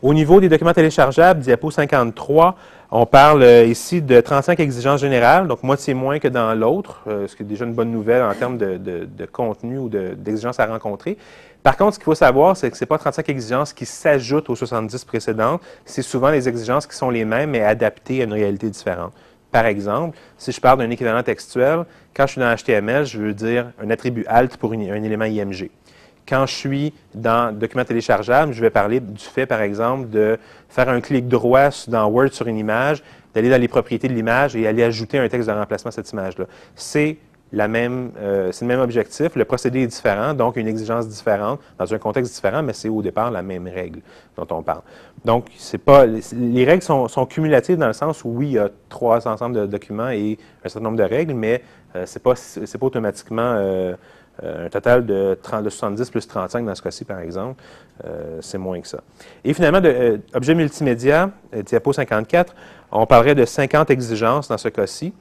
[0.03, 2.55] Au niveau des documents téléchargeables, diapo 53,
[2.91, 7.27] on parle euh, ici de 35 exigences générales, donc moitié moins que dans l'autre, euh,
[7.27, 11.17] ce qui est déjà une bonne nouvelle en termes de, contenu ou d'exigences à rencontrer.
[11.63, 14.51] Par contre, ce qu'il faut savoir, c'est que ce n'est pas 35 exigences qui s'ajoutent
[14.51, 18.33] aux 70 précédentes, c'est souvent les exigences qui sont les mêmes mais adaptées à une
[18.33, 19.13] réalité différente.
[19.51, 23.33] Par exemple, si je parle d'un équivalent textuel, quand je suis dans HTML, je veux
[23.33, 25.71] dire un attribut alt pour un élément IMG.
[26.27, 30.37] Quand je suis dans document téléchargeable, je vais parler du fait, par exemple, de
[30.67, 33.01] faire un clic droit dans Word sur une image,
[33.33, 36.11] d'aller dans les propriétés de l'image et aller ajouter un texte de remplacement à cette
[36.11, 36.45] image-là.
[36.75, 37.17] C'est
[37.53, 41.61] la même, euh, c'est le même objectif, le procédé est différent, donc une exigence différente,
[41.77, 44.01] dans un contexte différent, mais c'est au départ la même règle
[44.35, 44.81] dont on parle.
[45.23, 48.69] Donc, c'est pas, les règles sont, cumulatives dans le sens où, oui, il y a
[48.89, 51.63] trois ensembles de documents et un certain nombre de règles, mais
[51.95, 53.95] euh, ce n'est pas, pas, automatiquement euh,
[54.43, 57.61] un total de, 30, 70 plus 35 dans ce cas-ci, par exemple,
[58.05, 58.99] euh, c'est moins que ça.
[59.43, 61.31] Et finalement, euh, objet multimédia,
[61.65, 62.55] diapo 54,
[62.91, 65.13] on parlerait de 50 exigences dans ce cas-ci.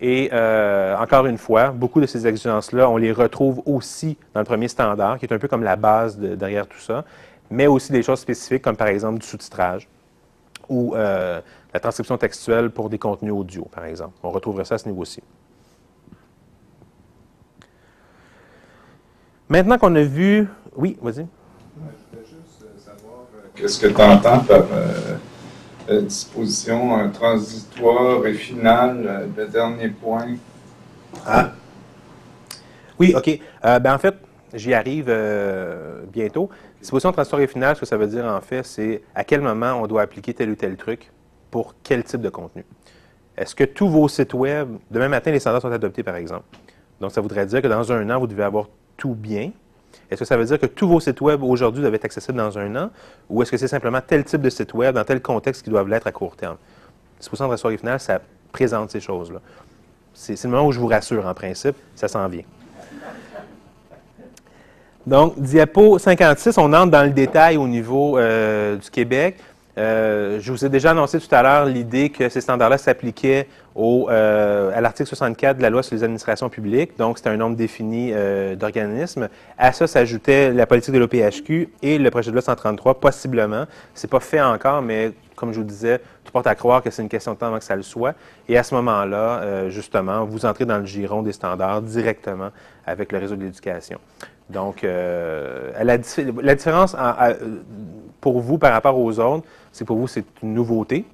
[0.00, 4.68] Et encore une fois, beaucoup de ces exigences-là, on les retrouve aussi dans le premier
[4.68, 7.04] standard, qui est un peu comme la base derrière tout ça,
[7.50, 9.88] mais aussi des choses spécifiques comme par exemple du sous-titrage
[10.68, 14.14] ou la transcription textuelle pour des contenus audio, par exemple.
[14.22, 15.20] On retrouverait ça à ce niveau-ci.
[19.48, 20.46] Maintenant qu'on a vu.
[20.76, 21.14] Oui, vas-y.
[21.14, 24.64] Je voulais juste euh, savoir euh, qu'est-ce que tu entends par
[25.88, 30.36] euh, disposition transitoire et finale, le dernier point?
[31.26, 31.52] Ah.
[32.98, 33.40] Oui, OK.
[33.62, 34.16] ben, en fait,
[34.52, 35.10] j'y arrive
[36.12, 36.50] bientôt.
[36.80, 39.80] Disposition transitoire et finale, ce que ça veut dire, en fait, c'est à quel moment
[39.80, 41.10] on doit appliquer tel ou tel truc
[41.50, 42.66] pour quel type de contenu.
[43.36, 46.44] Est-ce que tous vos sites Web, demain matin, les standards sont adoptés, par exemple?
[47.00, 49.52] Donc, ça voudrait dire que dans un an, vous devez avoir tout bien?
[50.10, 52.58] Est-ce que ça veut dire que tous vos sites Web aujourd'hui doivent être accessibles dans
[52.58, 52.90] un an?
[53.30, 55.88] Ou est-ce que c'est simplement tel type de site Web dans tel contexte qui doivent
[55.88, 56.56] l'être à court terme?
[57.20, 58.20] 10 de soirée finale, ça
[58.52, 59.40] présente ces choses-là.
[60.14, 62.42] C'est le moment où je vous rassure, en principe, ça s'en vient.
[65.06, 69.38] Donc, diapo 56, on entre dans le détail au niveau euh, du Québec.
[69.78, 74.72] Euh, je vous ai déjà annoncé tout à l'heure l'idée que ces standards-là s'appliquaient euh,
[74.74, 76.98] à l'article 64 de la loi sur les administrations publiques.
[76.98, 79.28] Donc, c'était un nombre défini euh, d'organismes.
[79.56, 83.66] À ça s'ajoutait la politique de l'OPHQ et le projet de loi 133, possiblement.
[83.94, 87.02] C'est pas fait encore, mais comme je vous disais, tout porte à croire que c'est
[87.02, 88.14] une question de temps avant que ça le soit.
[88.48, 92.50] Et à ce moment-là, justement, vous entrez dans le giron des standards directement
[92.84, 94.00] avec le réseau de l'éducation.
[94.50, 95.98] Donc, la, la,
[96.54, 96.96] différence
[98.20, 101.04] pour vous par rapport aux autres, c'est pour vous, c'est une nouveauté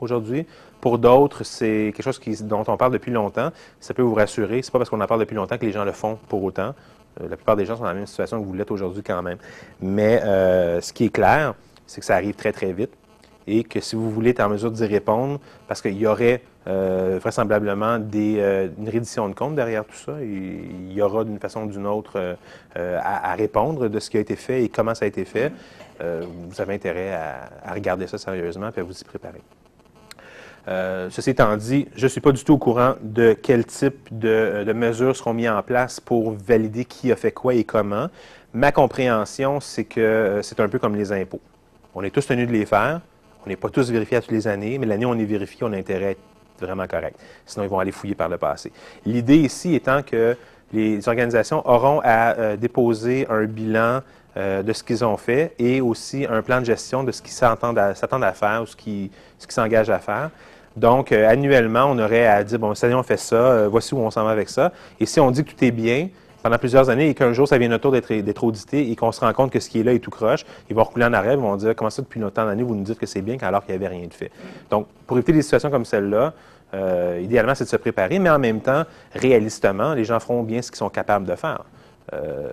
[0.00, 0.46] aujourd'hui.
[0.80, 3.50] Pour d'autres, c'est quelque chose dont on parle depuis longtemps.
[3.78, 4.62] Ça peut vous rassurer.
[4.62, 6.74] C'est pas parce qu'on en parle depuis longtemps que les gens le font pour autant.
[7.20, 9.22] Euh, la plupart des gens sont dans la même situation que vous l'êtes aujourd'hui quand
[9.22, 9.38] même.
[9.80, 11.54] Mais euh, ce qui est clair,
[11.86, 12.90] c'est que ça arrive très, très vite
[13.46, 17.18] et que si vous voulez être en mesure d'y répondre, parce qu'il y aurait euh,
[17.20, 21.70] vraisemblablement des, une reddition de compte derrière tout ça, il y aura d'une façon ou
[21.70, 22.36] d'une autre
[22.76, 25.52] à, répondre de ce qui a été fait et comment ça a été fait.
[26.02, 29.40] Euh, vous avez intérêt à, regarder ça sérieusement et à vous y préparer.
[30.68, 34.08] Euh, ceci étant dit, je ne suis pas du tout au courant de quel type
[34.10, 38.08] de, mesures seront mises en place pour valider qui a fait quoi et comment.
[38.52, 41.40] Ma compréhension, c'est que euh, c'est un peu comme les impôts.
[41.94, 43.00] On est tous tenus de les faire.
[43.44, 45.58] On n'est pas tous vérifiés à toutes les années, mais l'année où on est vérifié,
[45.62, 46.20] on a intérêt à être
[46.60, 47.18] vraiment correct.
[47.44, 48.72] Sinon, ils vont aller fouiller par le passé.
[49.04, 50.36] L'idée ici étant que
[50.72, 54.00] les organisations auront à déposer un bilan
[54.36, 57.78] de ce qu'ils ont fait et aussi un plan de gestion de ce qu'ils s'attendent
[57.78, 60.30] à, faire ou ce qu'ils s'engagent à faire.
[60.76, 64.10] Donc, annuellement, on aurait à dire, bon, cette année, on fait ça, voici où on
[64.10, 64.72] s'en va avec ça.
[64.98, 66.08] Et si on dit que tout est bien,
[66.42, 69.20] pendant plusieurs années et qu'un jour, ça vient notre tour d'être audité et qu'on se
[69.20, 71.34] rend compte que ce qui est là est tout croche, ils vont reculer en arrière,
[71.34, 73.64] ils vont dire Comment ça, depuis autant d'années, vous nous dites que c'est bien alors
[73.64, 74.30] qu'il n'y avait rien de fait.
[74.70, 76.32] Donc, pour éviter des situations comme celle-là,
[76.74, 80.62] euh, idéalement, c'est de se préparer, mais en même temps, réalistement, les gens feront bien
[80.62, 81.64] ce qu'ils sont capables de faire.
[82.12, 82.52] Euh,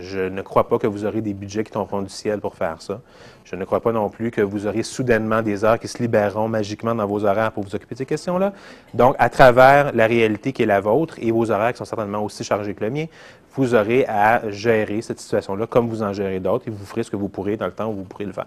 [0.00, 2.82] je ne crois pas que vous aurez des budgets qui tomberont du ciel pour faire
[2.82, 3.00] ça.
[3.44, 6.48] Je ne crois pas non plus que vous aurez soudainement des heures qui se libéreront
[6.48, 8.52] magiquement dans vos horaires pour vous occuper de ces questions-là.
[8.94, 12.24] Donc, à travers la réalité qui est la vôtre et vos horaires qui sont certainement
[12.24, 13.06] aussi chargés que le mien,
[13.54, 17.10] vous aurez à gérer cette situation-là comme vous en gérez d'autres et vous ferez ce
[17.10, 18.46] que vous pourrez dans le temps où vous pourrez le faire.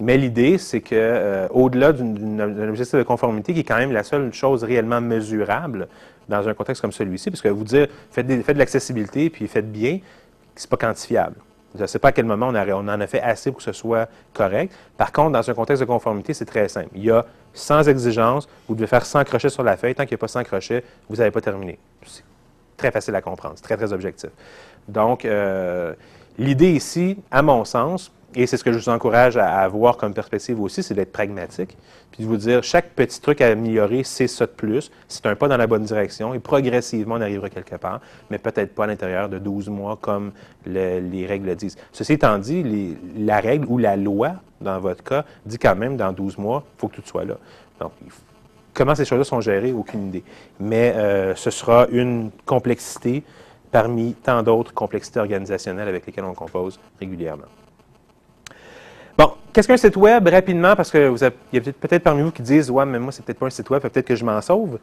[0.00, 4.02] Mais l'idée, c'est que euh, au-delà d'un objectif de conformité, qui est quand même la
[4.02, 5.88] seule chose réellement mesurable
[6.28, 9.98] dans un contexte comme celui-ci, parce que vous dire faites, de l'accessibilité puis faites bien,
[10.54, 11.36] c'est pas quantifiable.
[11.76, 13.72] Je ne sais pas à quel moment on, en a fait assez pour que ce
[13.72, 14.74] soit correct.
[14.96, 16.88] Par contre, dans un contexte de conformité, c'est très simple.
[16.94, 19.94] Il y a 100 exigences, vous devez faire 100 crochets sur la feuille.
[19.94, 21.78] Tant qu'il n'y a pas 100 crochets, vous n'avez pas terminé
[22.80, 23.54] très facile à comprendre.
[23.56, 24.30] C'est très, très objectif.
[24.88, 25.94] Donc, euh,
[26.38, 30.14] l'idée ici, à mon sens, et c'est ce que je vous encourage à, avoir comme
[30.14, 31.76] perspective aussi, c'est d'être pragmatique,
[32.12, 35.34] puis de vous dire, chaque petit truc à améliorer, c'est ça de plus, c'est un
[35.34, 38.86] pas dans la bonne direction, et progressivement, on arrivera quelque part, mais peut-être pas à
[38.86, 40.32] l'intérieur de 12 mois, comme
[40.66, 41.76] les règles le disent.
[41.92, 46.12] Ceci étant dit, la règle ou la loi, dans votre cas, dit quand même, dans
[46.12, 47.36] 12 mois, il faut que tout soit là.
[47.80, 47.92] Donc,
[48.72, 50.22] Comment ces choses-là sont gérées, aucune idée.
[50.58, 53.24] Mais euh, ce sera une complexité
[53.70, 57.44] parmi tant d'autres complexités organisationnelles avec lesquelles on compose régulièrement.
[59.20, 60.74] Bon, qu'est-ce qu'un site web rapidement?
[60.74, 61.14] Parce qu'il
[61.52, 63.68] y a peut-être parmi vous qui disent Ouais, mais moi, c'est peut-être pas un site
[63.68, 64.78] web, peut-être que je m'en sauve.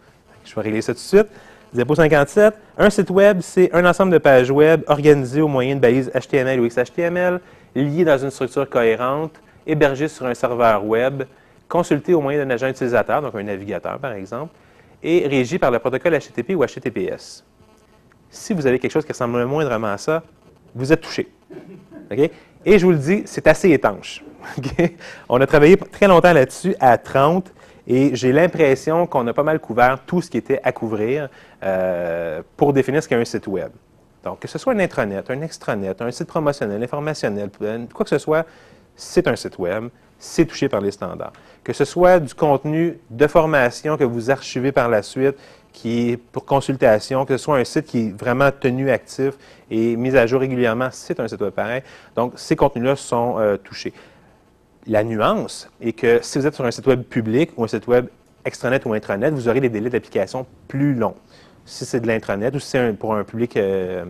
[0.45, 1.26] Je vais régler ça tout de suite.
[1.73, 2.54] Diapo 57.
[2.78, 6.60] Un site web, c'est un ensemble de pages web organisées au moyen de balises HTML
[6.60, 7.41] ou XHTML,
[7.73, 11.23] liées dans une structure cohérente, hébergées sur un serveur web,
[11.67, 14.54] consulté au moyen d'un agent utilisateur, donc un navigateur par exemple,
[15.02, 17.43] et régi par le protocole HTTP ou HTTPS.
[18.30, 20.21] Si vous avez quelque chose qui ressemble moindrement à ça,
[20.76, 21.28] vous êtes touché.
[22.70, 24.22] Et je vous le dis, c'est assez étanche.
[25.30, 27.54] On a travaillé très longtemps là-dessus à 30
[27.88, 31.30] et j'ai l'impression qu'on a pas mal couvert tout ce qui était à couvrir
[31.64, 33.72] euh, pour définir ce qu'est un site Web.
[34.22, 37.50] Donc, que ce soit un intranet, un extranet, un site promotionnel, informationnel,
[37.94, 38.46] quoi que ce soit,
[38.98, 39.88] c'est un site Web
[40.20, 41.34] c'est touché par les standards.
[41.64, 45.36] Que ce soit du contenu de formation que vous archivez par la suite,
[45.78, 49.36] qui est pour consultation, que ce soit un site qui est vraiment tenu actif
[49.70, 51.84] et mis à jour régulièrement, c'est un site web pareil.
[52.16, 53.94] Donc, ces contenus-là sont euh, touchés.
[54.88, 57.86] La nuance est que si vous êtes sur un site web public ou un site
[57.86, 58.08] web
[58.44, 61.13] extranet ou intranet, vous aurez des délais d'application plus longs.
[61.66, 64.04] Si c'est de l'intranet ou si c'est pour un public euh,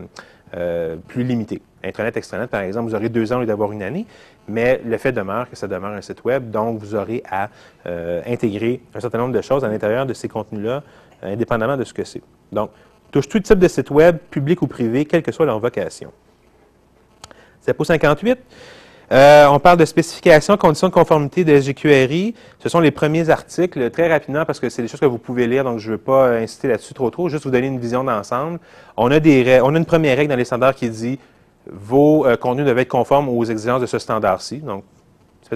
[0.56, 1.60] euh, plus limité.
[1.84, 4.06] Intranet, extranet, par exemple, vous aurez deux ans au lieu d'avoir une année,
[4.48, 7.50] mais le fait demeure que ça demeure un site Web, donc vous aurez à
[8.26, 10.82] intégrer un certain nombre de choses à l'intérieur de ces contenus-là,
[11.22, 12.22] indépendamment de ce que c'est.
[12.52, 12.70] Donc,
[13.10, 16.12] touche tout type de site Web, public ou privé, quelle que soit leur vocation.
[17.60, 18.38] C'est pour 58.
[19.10, 22.34] Euh, on parle de spécifications, conditions de conformité de SGQRI.
[22.58, 25.46] Ce sont les premiers articles, très rapidement, parce que c'est des choses que vous pouvez
[25.46, 28.04] lire, donc je ne veux pas insister là-dessus trop trop, juste vous donner une vision
[28.04, 28.58] d'ensemble.
[28.98, 29.18] On, a
[29.62, 31.18] on a une première règle dans les standards qui dit
[31.70, 34.58] vos euh, contenus doivent être conformes aux exigences de ce standard-ci.
[34.58, 34.84] Donc,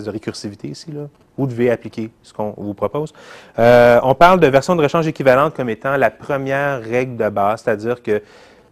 [0.01, 1.09] de récursivité ici, là.
[1.37, 3.13] Vous devez appliquer ce qu'on vous propose.
[3.59, 7.63] Euh, on parle de version de rechange équivalente comme étant la première règle de base,
[7.63, 8.23] c'est-à-dire que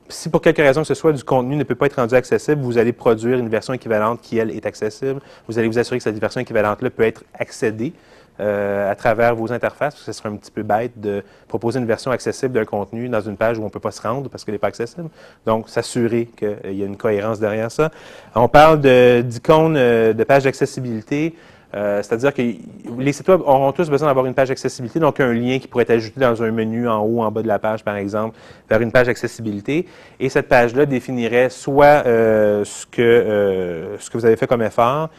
[0.09, 2.61] si pour quelque raison que ce soit du contenu ne peut pas être rendu accessible,
[2.63, 5.21] vous allez produire une version équivalente qui, elle, est accessible.
[5.49, 7.93] Vous allez vous assurer que cette version équivalente-là peut être accédée
[8.41, 12.11] euh, à travers vos interfaces, ce serait un petit peu bête de proposer une version
[12.11, 14.55] accessible d'un contenu dans une page où on ne peut pas se rendre parce qu'elle
[14.55, 15.09] n'est pas accessible.
[15.47, 17.91] Donc, s'assurer qu'il y a une cohérence derrière ça.
[18.35, 21.35] On parle d'icônes de, de pages d'accessibilité.
[21.73, 22.43] Euh, c'est-à-dire que
[22.99, 25.85] les sites web auront tous besoin d'avoir une page d'accessibilité, donc un lien qui pourrait
[25.85, 28.37] être ajouté dans un menu en haut, en bas de la page, par exemple,
[28.69, 29.87] vers une page d'accessibilité.
[30.19, 34.63] Et cette page-là définirait soit euh, ce, que, euh, ce que vous avez fait comme
[34.63, 35.11] effort,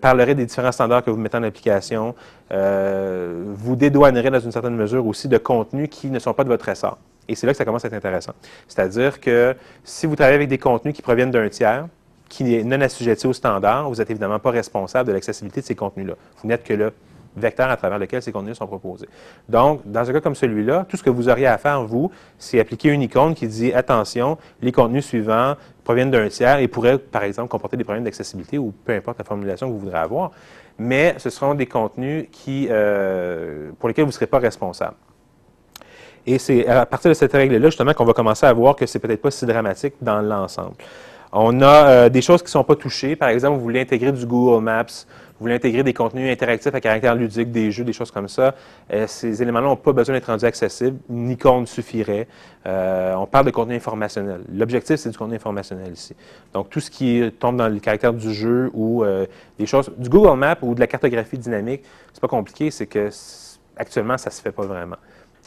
[0.00, 2.14] parlerait des différents standards que vous mettez en application,
[2.50, 6.68] vous dédouanerait dans une certaine mesure aussi de contenus qui ne sont pas de votre
[6.68, 6.98] ressort.
[7.28, 8.32] Et c'est là que ça commence à être intéressant.
[8.66, 9.54] C'est-à-dire que
[9.84, 11.86] si vous travaillez avec des contenus qui proviennent d'un tiers,
[12.28, 15.74] qui est non assujetti au standard, vous n'êtes évidemment pas responsable de l'accessibilité de ces
[15.74, 16.14] contenus-là.
[16.42, 16.92] Vous n'êtes que le
[17.36, 19.08] vecteur à travers lequel ces contenus sont proposés.
[19.48, 22.58] Donc, dans un cas comme celui-là, tout ce que vous auriez à faire, vous, c'est
[22.58, 25.54] appliquer une icône qui dit attention, les contenus suivants
[25.90, 29.24] proviennent d'un tiers et pourraient, par exemple, comporter des problèmes d'accessibilité ou peu importe la
[29.24, 30.30] formulation que vous voudrez avoir.
[30.78, 34.94] Mais ce seront des contenus qui, euh, pour lesquels vous ne serez pas responsable.
[36.24, 39.00] Et c'est à partir de cette règle-là, justement, qu'on va commencer à voir que c'est
[39.00, 40.76] peut-être pas si dramatique dans l'ensemble.
[41.32, 43.16] On a euh, des choses qui ne sont pas touchées.
[43.16, 44.86] Par exemple, vous voulez intégrer du Google Maps,
[45.40, 48.54] vous voulez intégrer des contenus interactifs à caractère ludique, des jeux, des choses comme ça.
[48.92, 50.98] Euh, ces éléments-là n'ont pas besoin d'être rendus accessibles.
[51.08, 52.28] Une icône suffirait.
[52.66, 54.42] Euh, on parle de contenu informationnel.
[54.52, 56.14] L'objectif, c'est du contenu informationnel ici.
[56.52, 59.02] Donc, tout ce qui tombe dans le caractère du jeu ou
[59.58, 63.08] des choses, du Google Maps ou de la cartographie dynamique, c'est pas compliqué, c'est que
[63.78, 64.96] actuellement, ça se fait pas vraiment.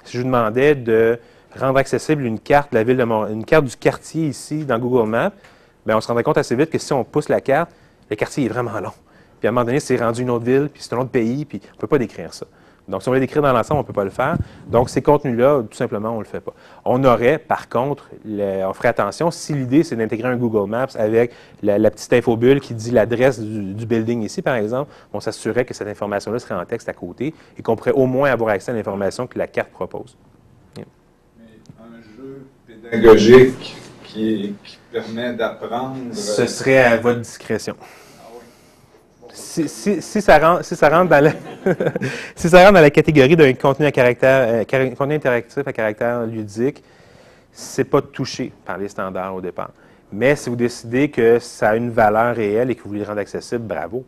[0.04, 1.20] Si je vous demandais de
[1.56, 5.32] rendre accessible une carte de la ville une carte du quartier ici dans Google Maps,
[5.86, 7.72] bien, on se rendrait compte assez vite que si on pousse la carte,
[8.10, 8.94] le quartier est vraiment long.
[9.44, 11.44] Puis à un moment donné, c'est rendu une autre ville, puis c'est un autre pays,
[11.44, 12.46] puis on ne peut pas décrire ça.
[12.88, 14.38] Donc, si on veut décrire dans l'ensemble, on ne peut pas le faire.
[14.68, 16.54] Donc, ces contenus-là, tout simplement, on ne le fait pas.
[16.86, 21.34] On aurait, par contre, on ferait attention, si l'idée, c'est d'intégrer un Google Maps avec
[21.62, 25.90] la, petite infobulle qui dit l'adresse du, building ici, par exemple, on s'assurerait que cette
[25.90, 29.28] information-là serait en texte à côté et qu'on pourrait au moins avoir accès à l'information
[29.28, 30.16] que la carte propose.
[30.78, 30.86] Mais
[31.82, 33.76] un jeu pédagogique
[34.06, 35.98] qui, qui permet d'apprendre.
[36.14, 37.76] Ce serait à votre discrétion.
[39.34, 44.64] Si, ça rentre, dans la, catégorie d'un contenu, à euh,
[44.96, 46.84] contenu interactif à caractère ludique,
[47.52, 49.72] c'est pas touché par les standards au départ.
[50.12, 53.08] Mais si vous décidez que ça a une valeur réelle et que vous voulez le
[53.08, 54.06] rendre accessible, bravo.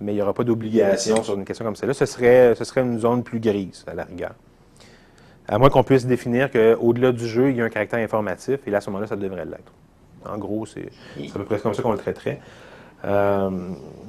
[0.00, 1.94] Mais il n'y aura pas d'obligation sur une question comme celle-là.
[1.94, 4.34] Ce serait, ce serait une zone plus grise, à la rigueur.
[5.48, 8.70] À moins qu'on puisse définir qu'au-delà du jeu, il y a un caractère informatif, et
[8.70, 9.72] là, à ce moment-là, ça devrait l'être.
[10.26, 12.40] En gros, c'est à peu près comme ça qu'on le traiterait.
[13.04, 13.50] Euh,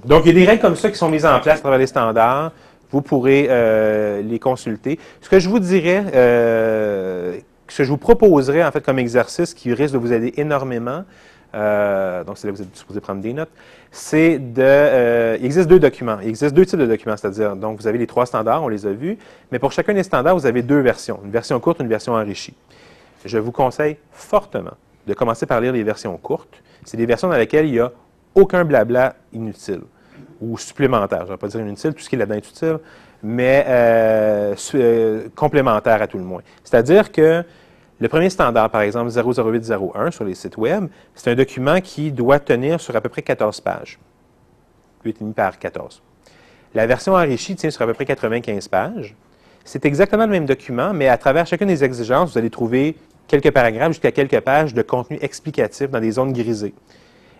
[0.05, 1.79] donc, il y a des règles comme ça qui sont mises en place à travers
[1.79, 2.51] les standards.
[2.91, 4.99] Vous pourrez euh, les consulter.
[5.21, 9.53] Ce que je vous dirais, euh, ce que je vous proposerais en fait comme exercice
[9.53, 11.03] qui risque de vous aider énormément,
[11.53, 13.49] donc c'est là que vous êtes supposé prendre des notes,
[13.89, 15.38] c'est de...
[15.39, 16.17] il existe deux documents.
[16.21, 18.86] Il existe deux types de documents, c'est-à-dire, donc vous avez les trois standards, on les
[18.86, 19.17] a vus,
[19.51, 22.53] mais pour chacun des standards, vous avez deux versions, une version courte, une version enrichie.
[23.23, 24.73] Je vous conseille fortement
[25.08, 26.62] de commencer par lire les versions courtes.
[26.84, 27.91] C'est des versions dans lesquelles il y a
[28.36, 29.82] aucun blabla inutile
[30.41, 31.21] ou supplémentaire.
[31.21, 32.80] Je ne vais pas dire inutile, tout ce qui est là-dedans est utile,
[33.24, 36.41] mais euh, euh, complémentaire à tout le moins.
[36.63, 37.43] C'est-à-dire que
[38.00, 42.39] le premier standard, par exemple 00801 sur les sites Web, c'est un document qui doit
[42.39, 44.00] tenir sur à peu près 14 pages.
[45.06, 46.02] 8,5 par 14.
[46.74, 49.15] La version enrichie tient sur à peu près 95 pages.
[49.63, 53.52] C'est exactement le même document, mais à travers chacune des exigences, vous allez trouver quelques
[53.52, 56.74] paragraphes jusqu'à quelques pages de contenu explicatif dans des zones grisées.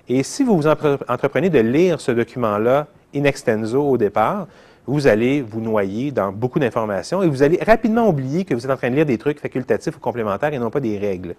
[0.08, 4.48] Et si vous vous entreprenez de lire ce document-là in extenso au départ,
[4.86, 8.72] vous allez vous noyer dans beaucoup d'informations et vous allez rapidement oublier que vous êtes
[8.72, 11.34] en train de lire des trucs facultatifs ou complémentaires et non pas des règles.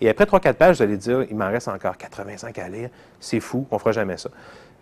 [0.00, 3.40] Et après 3-4 pages, vous allez dire, il m'en reste encore 85 à lire, c'est
[3.40, 4.30] fou, on ne fera jamais ça.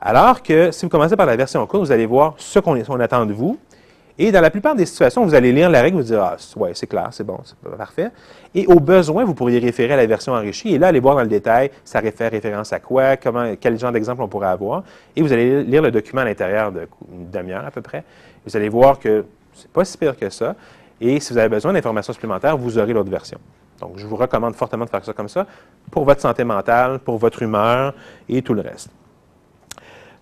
[0.03, 3.25] Alors que si vous commencez par la version courte, vous allez voir ce qu'on attend
[3.25, 3.59] de vous,
[4.23, 6.73] et dans la plupart des situations, vous allez lire la règle, vous dire Ah, ouais,
[6.75, 8.11] c'est clair, c'est bon, c'est parfait.
[8.55, 11.23] Et au besoin, vous pourriez référer à la version enrichie et là, aller voir dans
[11.23, 14.85] le détail, ça réfère référence à quoi, quel genre d'exemple on pourrait avoir.
[15.17, 18.05] Et vous allez lire le document à l'intérieur d'une demi-heure à peu près.
[18.45, 20.55] Vous allez voir que c'est pas si pire que ça.
[21.01, 23.39] Et si vous avez besoin d'informations supplémentaires, vous aurez l'autre version.
[23.81, 25.47] Donc, je vous recommande fortement de faire ça comme ça
[25.91, 27.95] pour votre santé mentale, pour votre humeur
[28.29, 28.91] et tout le reste.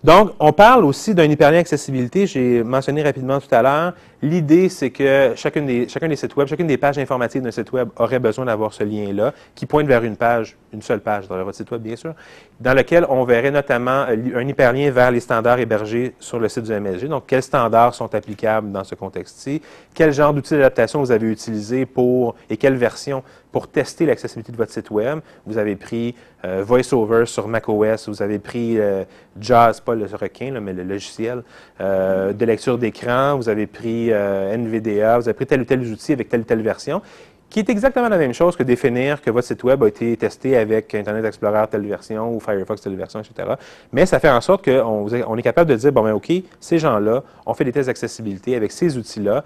[0.03, 2.25] Donc, on parle aussi d'un hyperlien accessibilité.
[2.25, 3.93] J'ai mentionné rapidement tout à l'heure.
[4.21, 7.71] L'idée, c'est que chacune des, chacun des sites web, chacune des pages informatives d'un site
[7.71, 11.41] web aurait besoin d'avoir ce lien-là qui pointe vers une page, une seule page dans
[11.41, 12.13] votre site web, bien sûr,
[12.59, 16.73] dans lequel on verrait notamment un hyperlien vers les standards hébergés sur le site du
[16.73, 17.07] MSG.
[17.07, 19.61] Donc, quels standards sont applicables dans ce contexte-ci?
[19.93, 24.57] Quel genre d'outils d'adaptation vous avez utilisé pour, et quelle version pour tester l'accessibilité de
[24.57, 25.19] votre site web?
[25.45, 26.13] Vous avez pris
[26.45, 29.03] euh, VoiceOver sur macOS, vous avez pris euh,
[29.39, 31.43] JAWS, pas le requin, mais le logiciel
[31.81, 36.13] euh, de lecture d'écran, vous avez pris NVDA, vous avez pris tel ou tel outil
[36.13, 37.01] avec telle ou telle version,
[37.49, 40.55] qui est exactement la même chose que définir que votre site web a été testé
[40.55, 43.55] avec Internet Explorer telle version ou Firefox telle version, etc.
[43.91, 46.77] Mais ça fait en sorte qu'on on est capable de dire, bon, ben, OK, ces
[46.77, 49.43] gens-là ont fait des tests d'accessibilité avec ces outils-là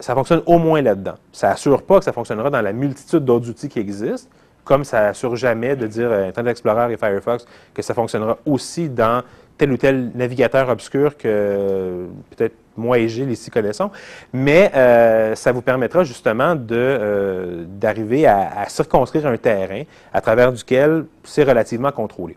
[0.00, 1.14] ça fonctionne au moins là-dedans.
[1.32, 4.30] Ça assure pas que ça fonctionnera dans la multitude d'autres outils qui existent,
[4.64, 8.88] comme ça assure jamais de dire euh, Internet Explorer et Firefox que ça fonctionnera aussi
[8.88, 9.22] dans
[9.58, 13.90] tel ou tel navigateur obscur que peut-être moi et Gilles ici connaissons,
[14.32, 19.82] mais euh, ça vous permettra justement de, euh, d'arriver à, circonscrire un terrain
[20.12, 22.36] à travers duquel c'est relativement contrôlé.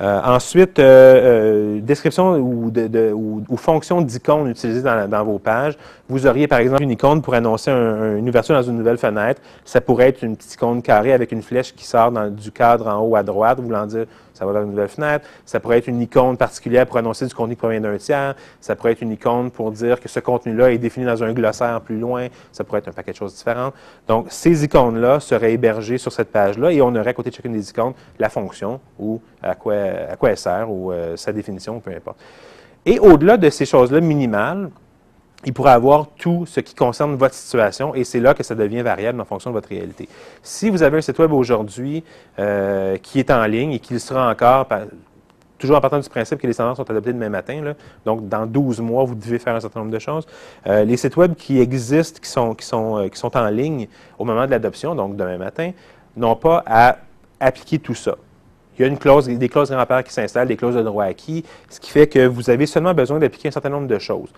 [0.00, 0.80] Euh, ensuite,
[1.84, 5.76] description ou, de, ou, fonction d'icône utilisée dans, vos pages.
[6.08, 9.40] Vous auriez par exemple une icône pour annoncer une ouverture dans une nouvelle fenêtre.
[9.64, 13.00] Ça pourrait être une petite icône carrée avec une flèche qui sort du cadre en
[13.00, 14.06] haut à droite, voulant dire
[14.38, 15.26] ça va vers une nouvelle fenêtre.
[15.44, 18.36] Ça pourrait être une icône particulière pour annoncer du contenu qui provient d'un tiers.
[18.60, 21.80] Ça pourrait être une icône pour dire que ce contenu-là est défini dans un glossaire
[21.80, 22.28] plus loin.
[22.52, 23.74] Ça pourrait être un paquet de choses différentes.
[24.06, 27.52] Donc, ces icônes-là seraient hébergées sur cette page-là et on aurait à côté de chacune
[27.52, 29.74] des icônes la fonction ou à quoi,
[30.10, 32.18] à quoi elle sert ou euh, sa définition, peu importe.
[32.86, 34.70] Et au-delà de ces choses-là minimales,
[35.44, 38.82] il pourrait avoir tout ce qui concerne votre situation et c'est là que ça devient
[38.82, 40.08] variable en fonction de votre réalité.
[40.42, 42.02] Si vous avez un site web aujourd'hui
[42.38, 44.66] euh, qui est en ligne et qu'il sera encore,
[45.56, 47.74] toujours en partant du principe que les standards sont adoptés demain matin,
[48.04, 50.26] donc dans 12 mois, vous devez faire un certain nombre de choses,
[50.66, 53.86] euh, les sites web qui existent, qui sont, qui, sont, euh, qui sont en ligne
[54.18, 55.70] au moment de l'adoption, donc demain matin,
[56.16, 56.98] n'ont pas à
[57.38, 58.16] appliquer tout ça.
[58.76, 61.44] Il y a une clause, des clauses grand-père qui s'installent, des clauses de droit acquis,
[61.68, 64.32] ce qui fait que vous avez seulement besoin d'appliquer un certain nombre de choses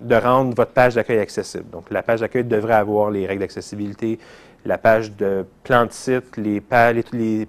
[0.00, 1.70] de rendre votre page d'accueil accessible.
[1.70, 4.18] Donc, la page d'accueil devrait avoir les règles d'accessibilité,
[4.64, 6.96] la page de plan de site, les, pages,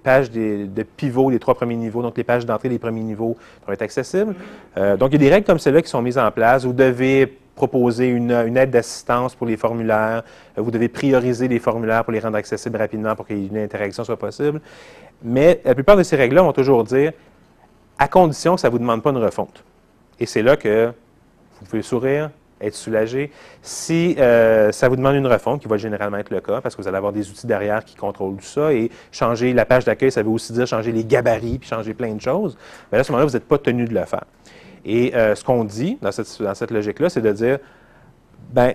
[0.02, 3.74] pages de pivot, les trois premiers niveaux, donc les pages d'entrée des premiers niveaux doivent
[3.74, 4.34] être accessibles.
[4.76, 6.64] Euh, donc, il y a des règles comme celles-là qui sont mises en place.
[6.64, 10.22] Vous devez proposer une, aide d'assistance pour les formulaires.
[10.56, 14.16] Euh, vous devez prioriser les formulaires pour les rendre accessibles rapidement pour qu'une interaction soit
[14.16, 14.60] possible.
[15.22, 17.12] Mais la plupart de ces règles-là vont toujours dire
[17.98, 19.64] à condition que ça ne vous demande pas une refonte.
[20.20, 20.92] Et c'est là que
[21.60, 22.30] vous pouvez sourire,
[22.60, 23.30] être soulagé.
[23.62, 26.82] Si euh, ça vous demande une refonte, qui va généralement être le cas, parce que
[26.82, 30.10] vous allez avoir des outils derrière qui contrôlent tout ça, et changer la page d'accueil,
[30.10, 32.56] ça veut aussi dire changer les gabarits, puis changer plein de choses,
[32.90, 34.24] bien à ce moment-là, vous n'êtes pas tenu de le faire.
[34.84, 37.58] Et euh, ce qu'on dit dans cette, dans cette logique-là, c'est de dire,
[38.52, 38.74] ben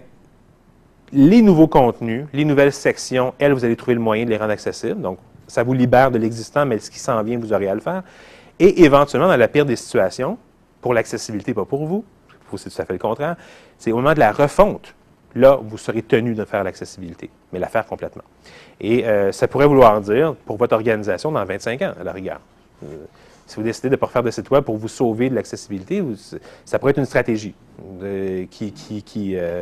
[1.13, 4.51] les nouveaux contenus, les nouvelles sections, elles, vous allez trouver le moyen de les rendre
[4.51, 4.99] accessibles.
[4.99, 7.81] Donc, ça vous libère de l'existant, mais ce qui s'en vient, vous aurez à le
[7.81, 8.01] faire.
[8.59, 10.38] Et éventuellement, dans la pire des situations,
[10.81, 12.03] pour l'accessibilité, pas pour vous,
[12.57, 13.35] c'est tout à fait le contraire.
[13.77, 14.93] C'est au moment de la refonte,
[15.35, 18.23] là, vous serez tenu de faire l'accessibilité, mais la faire complètement.
[18.79, 22.39] Et euh, ça pourrait vouloir dire, pour votre organisation, dans 25 ans, à la rigueur.
[22.83, 23.05] Euh,
[23.45, 26.03] si vous décidez de ne pas faire de site web pour vous sauver de l'accessibilité,
[26.65, 27.53] ça pourrait être une stratégie
[28.49, 29.61] qui, qui, euh,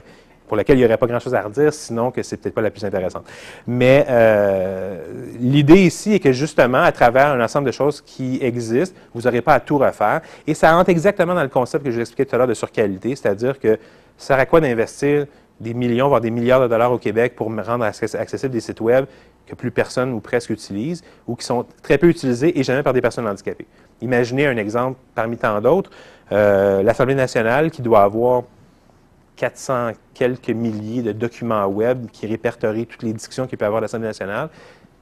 [0.52, 2.72] pour laquelle il n'y aurait pas grand-chose à redire, sinon que c'est peut-être pas la
[2.72, 3.24] plus intéressante.
[3.68, 4.98] Mais euh,
[5.40, 9.42] l'idée ici est que justement, à travers un ensemble de choses qui existent, vous n'aurez
[9.42, 10.20] pas à tout refaire.
[10.46, 12.54] Et ça rentre exactement dans le concept que je vous expliquais tout à l'heure de
[12.54, 13.80] surqualité, c'est-à-dire que
[14.18, 15.26] ça sert à quoi d'investir
[15.62, 19.06] des millions, voire des milliards de dollars au Québec pour rendre accessibles des sites Web
[19.48, 22.92] que plus personne ou presque utilise ou qui sont très peu utilisés et jamais par
[22.92, 23.68] des personnes handicapées?
[24.02, 25.92] Imaginez un exemple parmi tant d'autres.
[26.34, 28.44] Euh, L'Assemblée nationale qui doit avoir
[29.42, 33.82] 400 quelques milliers de documents web qui répertorient toutes les discussions qu'il peut avoir à
[33.82, 34.50] l'Assemblée nationale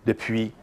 [0.05, 0.53] depuis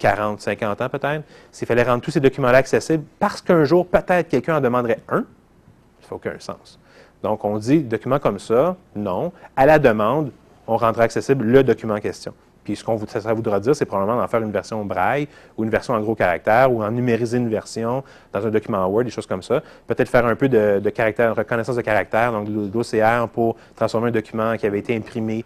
[0.00, 1.22] 40, 50 ans peut-être.
[1.52, 5.20] S'il fallait rendre tous ces documents-là accessibles, parce qu'un jour, peut-être quelqu'un en demanderait un,
[6.00, 6.80] ça fait aucun sens.
[7.22, 9.30] Donc, on dit, document comme ça, non.
[9.54, 10.32] À la demande,
[10.66, 12.34] on rendra accessible le document en question.
[12.64, 15.70] Puis ce qu'on ça voudra dire, c'est probablement d'en faire une version braille ou une
[15.70, 19.26] version en gros caractère ou en numériser une version dans un document Word, des choses
[19.26, 19.62] comme ça.
[19.86, 24.56] Peut-être faire un peu de, de reconnaissance de caractère, donc l'OCR pour transformer un document
[24.56, 25.44] qui avait été imprimé,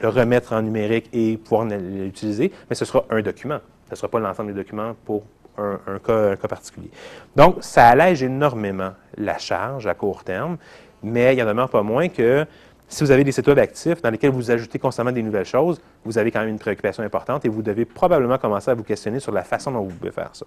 [0.00, 2.52] le remettre en numérique et pouvoir l'utiliser.
[2.68, 3.58] Mais ce sera un document.
[3.86, 5.22] Ce ne sera pas l'ensemble des documents pour
[5.58, 6.90] un, cas, particulier.
[7.36, 10.56] Donc, ça allège énormément la charge à court terme,
[11.02, 12.46] mais il en demeure pas moins que
[12.94, 15.80] si vous avez des sites web actifs dans lesquels vous ajoutez constamment des nouvelles choses,
[16.04, 19.18] vous avez quand même une préoccupation importante et vous devez probablement commencer à vous questionner
[19.18, 20.46] sur la façon dont vous pouvez faire ça.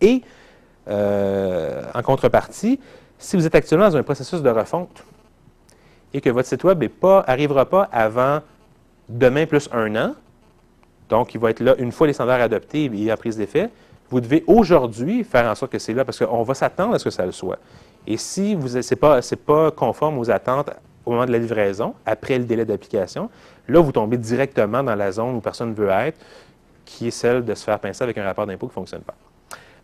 [0.00, 0.22] Et
[0.88, 2.80] euh, en contrepartie,
[3.18, 5.04] si vous êtes actuellement dans un processus de refonte
[6.14, 8.40] et que votre site web n'arrivera pas avant
[9.10, 10.14] demain plus un an,
[11.10, 13.68] donc il va être là une fois les standards adoptés et la prise d'effet,
[14.08, 17.04] vous devez aujourd'hui faire en sorte que c'est là parce qu'on va s'attendre à ce
[17.04, 17.58] que ça le soit.
[18.06, 20.70] Et si ce n'est pas, pas conforme aux attentes
[21.04, 23.30] au moment de la livraison, après le délai d'application,
[23.68, 26.18] là, vous tombez directement dans la zone où personne ne veut être,
[26.84, 29.14] qui est celle de se faire pincer avec un rapport d'impôt qui ne fonctionne pas.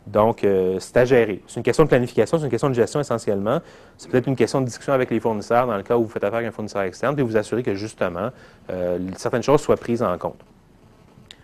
[0.06, 1.42] Donc, euh, c'est à gérer.
[1.46, 3.60] C'est une question de planification, c'est une question de gestion essentiellement.
[3.98, 6.24] C'est peut-être une question de discussion avec les fournisseurs dans le cas où vous faites
[6.24, 8.30] affaire avec un fournisseur externe, puis vous assurer que justement,
[8.70, 10.38] euh, certaines choses soient prises en compte.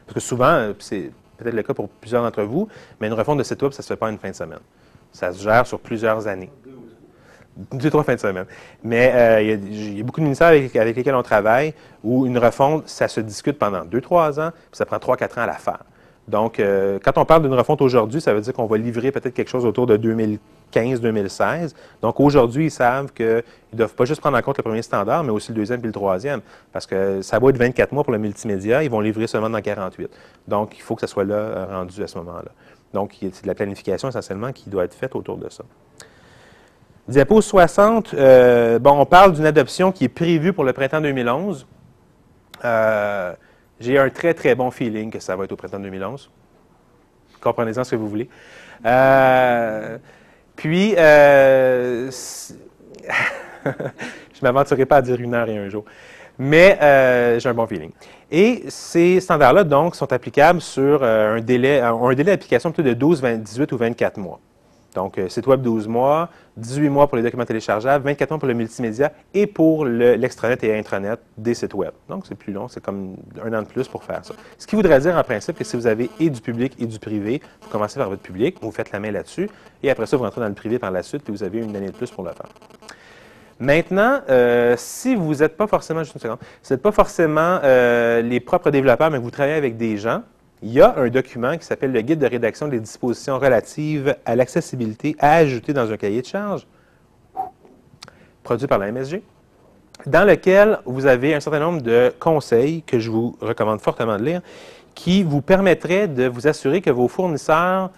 [0.06, 2.68] Parce que souvent, euh, c'est peut-être le cas pour plusieurs d'entre vous,
[3.00, 4.34] mais une refonte de site web, ça ne se fait pas en une fin de
[4.34, 4.60] semaine.
[5.12, 6.50] Ça se gère sur plusieurs années
[7.56, 8.46] deux, trois fins de semaine.
[8.82, 12.88] Mais euh, il, y a, beaucoup de ministères avec, lesquels on travaille où une refonte,
[12.88, 15.54] ça se discute pendant deux, trois ans, puis ça prend trois, quatre ans à la
[15.54, 15.80] faire.
[16.26, 19.34] Donc, euh, quand on parle d'une refonte aujourd'hui, ça veut dire qu'on va livrer peut-être
[19.34, 19.96] quelque chose autour de
[20.72, 21.74] 2015-2016.
[22.00, 23.42] Donc, aujourd'hui, ils savent qu'ils
[23.72, 25.86] ne doivent pas juste prendre en compte le premier standard, mais aussi le deuxième et
[25.86, 26.40] le troisième.
[26.72, 29.60] Parce que ça va être 24 mois pour le multimédia, ils vont livrer seulement dans
[29.60, 30.10] 48.
[30.48, 32.50] Donc, il faut que ça soit là, euh, rendu à ce moment-là.
[32.94, 35.64] Donc, c'est de la planification essentiellement qui doit être faite autour de ça.
[37.06, 41.66] Diapo 60, euh, bon, on parle d'une adoption qui est prévue pour le printemps 2011.
[42.64, 43.34] Euh,
[43.78, 46.30] j'ai un très, très bon feeling que ça va être au printemps 2011.
[47.42, 48.30] Comprenez-en ce que vous voulez.
[48.86, 49.98] Euh,
[50.56, 50.98] puis, je
[53.02, 55.84] ne m'aventurerai pas à dire une heure et un jour.
[56.38, 56.78] Mais
[57.38, 57.90] j'ai un bon feeling.
[58.30, 63.22] Et ces standards-là, donc, sont applicables sur un délai, un délai d'application plutôt de 12,
[63.22, 64.40] 18 ou 24 mois.
[64.94, 68.48] Donc, euh, site web 12 mois, 18 mois pour les documents téléchargeables, 24 mois pour
[68.48, 71.90] le multimédia et pour l'extranet et intranet des sites web.
[72.08, 74.34] Donc, c'est plus long, c'est comme un an de plus pour faire ça.
[74.56, 76.98] Ce qui voudrait dire en principe que si vous avez et du public et du
[76.98, 79.50] privé, vous commencez par votre public, vous faites la main là-dessus,
[79.82, 81.74] et après ça, vous rentrez dans le privé par la suite, puis vous avez une
[81.74, 82.48] année de plus pour le faire.
[83.58, 88.20] Maintenant, euh, si vous n'êtes pas forcément, juste une seconde, vous n'êtes pas forcément euh,
[88.20, 90.22] les propres développeurs, mais que vous travaillez avec des gens,
[90.64, 94.34] il y a un document qui s'appelle le guide de rédaction des dispositions relatives à
[94.34, 96.66] l'accessibilité à ajouter dans un cahier de charge,
[98.42, 99.20] produit par la MSG,
[100.06, 104.24] dans lequel vous avez un certain nombre de conseils que je vous recommande fortement de
[104.24, 104.40] lire,
[104.94, 107.90] qui vous permettraient de vous assurer que vos fournisseurs,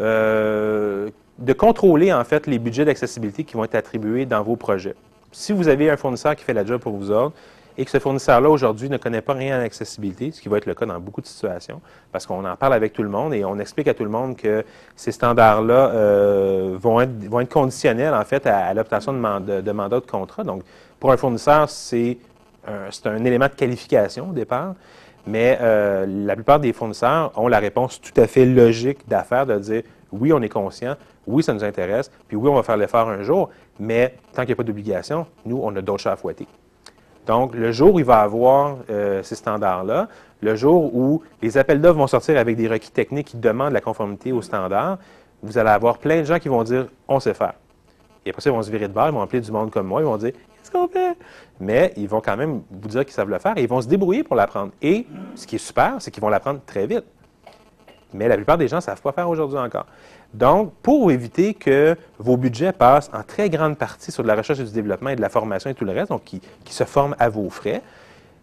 [0.00, 4.94] euh, de contrôler en fait les budgets d'accessibilité qui vont être attribués dans vos projets.
[5.30, 7.34] Si vous avez un fournisseur qui fait la job pour vous autres,
[7.76, 10.66] et que ce fournisseur-là, aujourd'hui, ne connaît pas rien en accessibilité, ce qui va être
[10.66, 11.80] le cas dans beaucoup de situations,
[12.12, 14.36] parce qu'on en parle avec tout le monde et on explique à tout le monde
[14.36, 14.64] que
[14.94, 20.06] ces standards-là euh, vont, être, conditionnels, en fait, à, l'obtention de, mandat de, mandat de
[20.06, 20.44] contrat.
[20.44, 20.62] Donc,
[21.00, 22.18] pour un fournisseur, c'est
[22.66, 24.74] un, un, élément de qualification au départ,
[25.26, 29.58] mais euh, la plupart des fournisseurs ont la réponse tout à fait logique d'affaires de
[29.58, 30.94] dire oui, on est conscient,
[31.26, 33.50] oui, ça nous intéresse, puis oui, on va faire l'effort un jour,
[33.80, 36.46] mais tant qu'il n'y a pas d'obligation, nous, on a d'autres chats à fouetter.
[37.26, 40.08] Donc, le jour où il va avoir euh, ces standards-là,
[40.42, 43.80] le jour où les appels d'offres vont sortir avec des requis techniques qui demandent la
[43.80, 44.98] conformité aux standards,
[45.42, 47.54] vous allez avoir plein de gens qui vont dire on sait faire.
[48.26, 49.86] Et après ça, ils vont se virer de bord, ils vont appeler du monde comme
[49.86, 51.16] moi, ils vont dire qu'est-ce qu'on fait?
[51.60, 53.88] Mais ils vont quand même vous dire qu'ils savent le faire et ils vont se
[53.88, 54.72] débrouiller pour l'apprendre.
[54.82, 57.04] Et ce qui est super, c'est qu'ils vont l'apprendre très vite.
[58.14, 59.86] Mais la plupart des gens ne savent pas faire aujourd'hui encore.
[60.32, 64.60] Donc, pour éviter que vos budgets passent en très grande partie sur de la recherche
[64.60, 67.16] et du développement et de la formation et tout le reste, donc qui, se forment
[67.18, 67.82] à vos frais,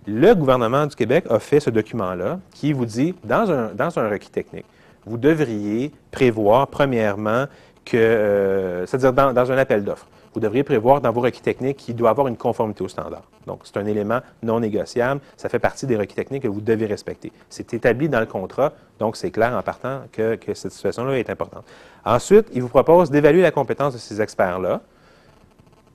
[0.07, 4.29] le gouvernement du Québec a fait ce document-là qui vous dit, dans un, dans requis
[4.29, 4.65] technique,
[5.05, 7.45] vous devriez prévoir, premièrement,
[7.85, 11.95] que, euh, c'est-à-dire dans un appel d'offres, vous devriez prévoir dans vos requis techniques qu'il
[11.95, 13.23] doit avoir une conformité au standard.
[13.47, 15.21] Donc, c'est un élément non négociable.
[15.35, 17.31] Ça fait partie des requis techniques que vous devez respecter.
[17.49, 21.65] C'est établi dans le contrat, donc c'est clair en partant que, cette situation-là est importante.
[22.05, 24.81] Ensuite, il vous propose d'évaluer la compétence de ces experts-là,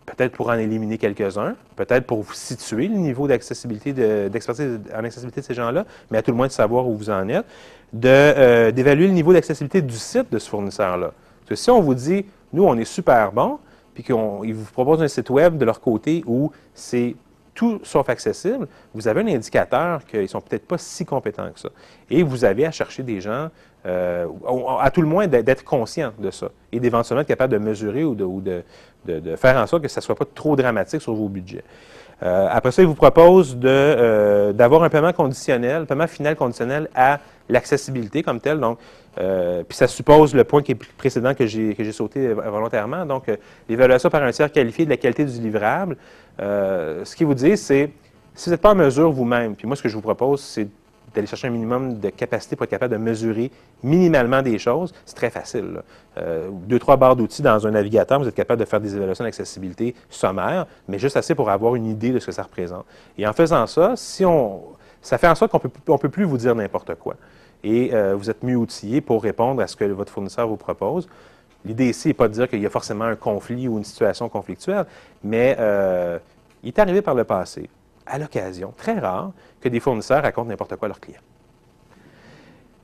[0.06, 3.92] peut-être pour en éliminer quelques-uns, peut-être pour vous situer le niveau d'accessibilité,
[4.28, 7.10] d'expertise en accessibilité de ces gens-là, mais à tout le moins de savoir où vous
[7.10, 7.46] en êtes,
[8.04, 11.12] euh, d'évaluer le niveau d'accessibilité du site de ce fournisseur-là.
[11.40, 13.58] Parce que si on vous dit, nous, on est super bon,
[13.96, 17.16] puis qu'ils vous proposent un site web de leur côté où c'est
[17.54, 21.58] tout sauf accessible, vous avez un indicateur qu'ils ne sont peut-être pas si compétents que
[21.58, 21.70] ça.
[22.10, 23.48] Et vous avez à chercher des gens,
[23.86, 24.26] euh,
[24.78, 28.14] à tout le moins d'être conscient de ça et d'éventuellement être capable de mesurer ou,
[28.14, 28.62] de,
[29.36, 31.64] faire en sorte que ça ne soit pas trop dramatique sur vos budgets.
[32.22, 36.90] Euh, après ça, ils vous proposent euh, d'avoir un paiement conditionnel, un paiement final conditionnel
[36.94, 38.60] à l'accessibilité comme tel.
[38.60, 38.78] Donc,
[39.18, 43.06] euh, puis ça suppose le point qui est précédent que j'ai sauté volontairement.
[43.06, 43.30] Donc,
[43.68, 45.96] l'évaluation par un tiers qualifié de la qualité du livrable.
[46.38, 47.90] ce qui vous dit, c'est
[48.36, 50.68] si vous n'êtes pas en mesure vous-même, puis moi, ce que je vous propose, c'est
[51.14, 53.50] d'aller chercher un minimum de capacité pour être capable de mesurer
[53.82, 55.82] minimalement des choses, c'est très facile.
[56.18, 59.24] Euh, deux, trois barres d'outils dans un navigateur, vous êtes capable de faire des évaluations
[59.24, 62.84] d'accessibilité sommaires, mais juste assez pour avoir une idée de ce que ça représente.
[63.16, 64.60] Et en faisant ça, si on,
[65.06, 67.14] ça fait en sorte qu'on ne peut plus vous dire n'importe quoi.
[67.62, 71.08] Et euh, vous êtes mieux outillé pour répondre à ce que votre fournisseur vous propose.
[71.64, 74.28] L'idée ici n'est pas de dire qu'il y a forcément un conflit ou une situation
[74.28, 74.84] conflictuelle,
[75.22, 76.18] mais euh,
[76.64, 77.70] il est arrivé par le passé
[78.04, 79.30] à l'occasion, très rare,
[79.60, 81.20] que des fournisseurs racontent n'importe quoi à leurs clients.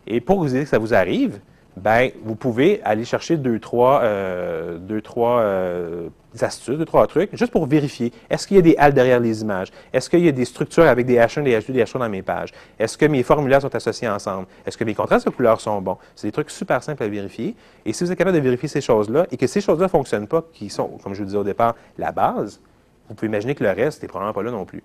[0.06, 1.40] Et pour vous dire que ça vous arrive,
[1.76, 5.40] ben, vous pouvez aller chercher deux, trois, euh, deux, trois
[6.40, 8.12] astuces, deux, trois trucs, juste pour vérifier.
[8.30, 9.68] Est-ce qu'il y a des haltes derrière les images?
[9.92, 12.22] Est-ce qu'il y a des structures avec des H1, des H2, des H3 dans mes
[12.22, 12.52] pages?
[12.78, 14.46] Est-ce que mes formulaires sont associés ensemble?
[14.64, 15.98] Est-ce que mes contrastes de couleurs sont bons?
[16.14, 17.54] C'est des trucs super simples à vérifier.
[17.84, 20.28] Et si vous êtes capable de vérifier ces choses-là et que ces choses-là ne fonctionnent
[20.28, 22.60] pas, qui sont, comme je vous disais au départ, la base,
[23.08, 24.82] vous pouvez imaginer que le reste n'est probablement pas là non plus.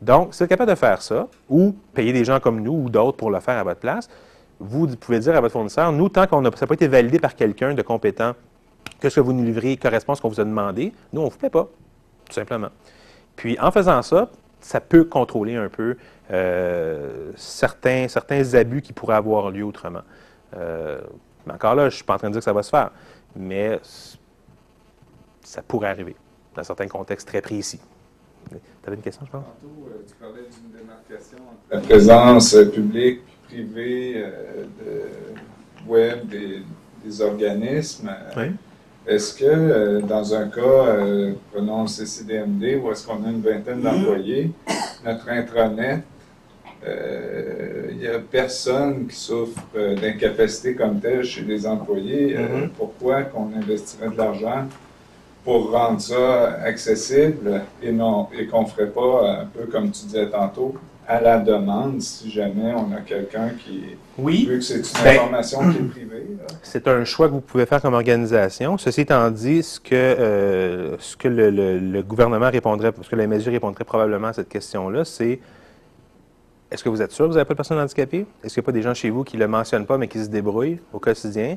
[0.00, 2.90] Donc, si vous êtes capable de faire ça, ou payer des gens comme nous ou
[2.90, 4.08] d'autres pour le faire à votre place,
[4.58, 7.74] vous pouvez dire à votre fournisseur, nous, tant ça n'a pas été validé par quelqu'un
[7.74, 8.32] de compétent,
[9.00, 11.26] que ce que vous nous livrez correspond à ce qu'on vous a demandé, nous, on
[11.26, 11.68] ne vous paie pas,
[12.24, 12.68] tout simplement.
[13.36, 14.30] Puis, en faisant ça,
[14.60, 15.96] ça peut contrôler un peu
[16.30, 20.02] euh, certains, certains abus qui pourraient avoir lieu autrement.
[20.56, 21.00] Euh,
[21.46, 22.70] Mais encore là, je ne suis pas en train de dire que ça va se
[22.70, 22.90] faire.
[23.36, 23.78] Mais
[25.42, 26.16] ça pourrait arriver
[26.54, 27.80] dans certains contextes très précis.
[28.50, 29.44] Tu avais une question, je pense?
[29.44, 34.24] Tantôt, euh, tu parlais d'une démarcation entre la présence publique privée
[34.80, 36.62] de web des,
[37.04, 38.10] des organismes.
[38.36, 38.52] Oui.
[39.06, 43.40] Est-ce que euh, dans un cas, euh, prenons le CCDMD, où est-ce qu'on a une
[43.40, 44.50] vingtaine d'employés,
[45.04, 46.02] notre intranet,
[46.86, 49.62] euh, il n'y a personne qui souffre
[50.00, 52.36] d'incapacité comme telle chez les employés.
[52.36, 52.70] Mhm.
[52.76, 54.66] Pourquoi qu'on investirait de l'argent
[55.44, 60.04] pour rendre ça accessible et non et qu'on ne ferait pas, un peu comme tu
[60.06, 60.74] disais tantôt,
[61.08, 64.46] à la demande si jamais on a quelqu'un qui, Oui.
[64.48, 66.26] vu que c'est une Ben- information qui est privée.
[66.62, 68.76] C'est un choix que vous pouvez faire comme organisation.
[68.78, 73.16] Ceci étant dit, ce que, euh, ce que le, le- le gouvernement répondrait, ce que
[73.16, 75.38] la mesure répondrait probablement à cette question-là, c'est
[76.70, 78.26] est-ce que vous êtes sûr que vous n'avez pas de personnes handicapées?
[78.42, 80.08] Est-ce qu'il n'y a pas des gens chez vous qui ne le mentionnent pas, mais
[80.08, 81.56] qui se débrouillent au quotidien?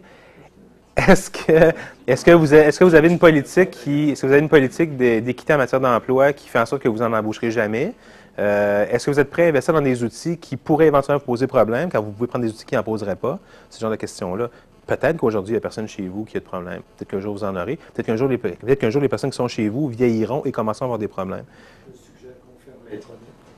[0.96, 1.72] Est-ce que,
[2.06, 4.50] est-ce que, vous, est-ce que vous avez une politique qui, est-ce que vous avez une
[4.50, 7.94] politique d'é- d'équité en matière d'emploi qui fait en sorte que vous n'en embaucherez jamais?
[8.40, 11.46] Euh, est-ce que vous êtes prêt à investir dans des outils qui pourraient éventuellement poser
[11.46, 13.38] problème quand vous pouvez prendre des outils qui n'en poseraient pas?
[13.70, 14.50] Ce genre de questions-là.
[14.88, 16.82] Peut-être qu'aujourd'hui, il n'y a personne chez vous qui a de problème.
[16.98, 17.76] Peut-être qu'un jour, vous en aurez.
[17.94, 20.52] Peut-être qu'un jour, les, peut-être qu'un jour, les personnes qui sont chez vous vieilliront et
[20.52, 21.44] commenceront à avoir des problèmes.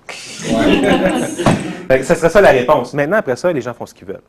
[0.08, 2.94] Fait que Ça serait ça la réponse.
[2.94, 4.22] Maintenant, après ça, les gens font ce qu'ils veulent.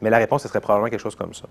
[0.00, 1.46] Mais la réponse, ce serait probablement quelque chose comme ça.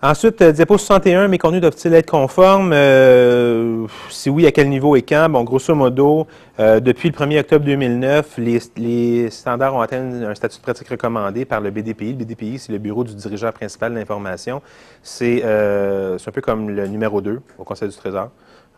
[0.00, 2.70] Ensuite, euh, diapo 61, mes contenus doivent-ils être conformes?
[2.72, 5.28] Euh, si oui, à quel niveau et quand?
[5.28, 6.28] Bon, grosso modo,
[6.60, 10.88] euh, depuis le 1er octobre 2009, les, les standards ont atteint un statut de pratique
[10.88, 12.12] recommandé par le BDPI.
[12.12, 14.62] Le BDPI, c'est le bureau du dirigeant principal de l'information.
[15.02, 18.30] C'est euh, un peu comme le numéro 2 au Conseil du Trésor.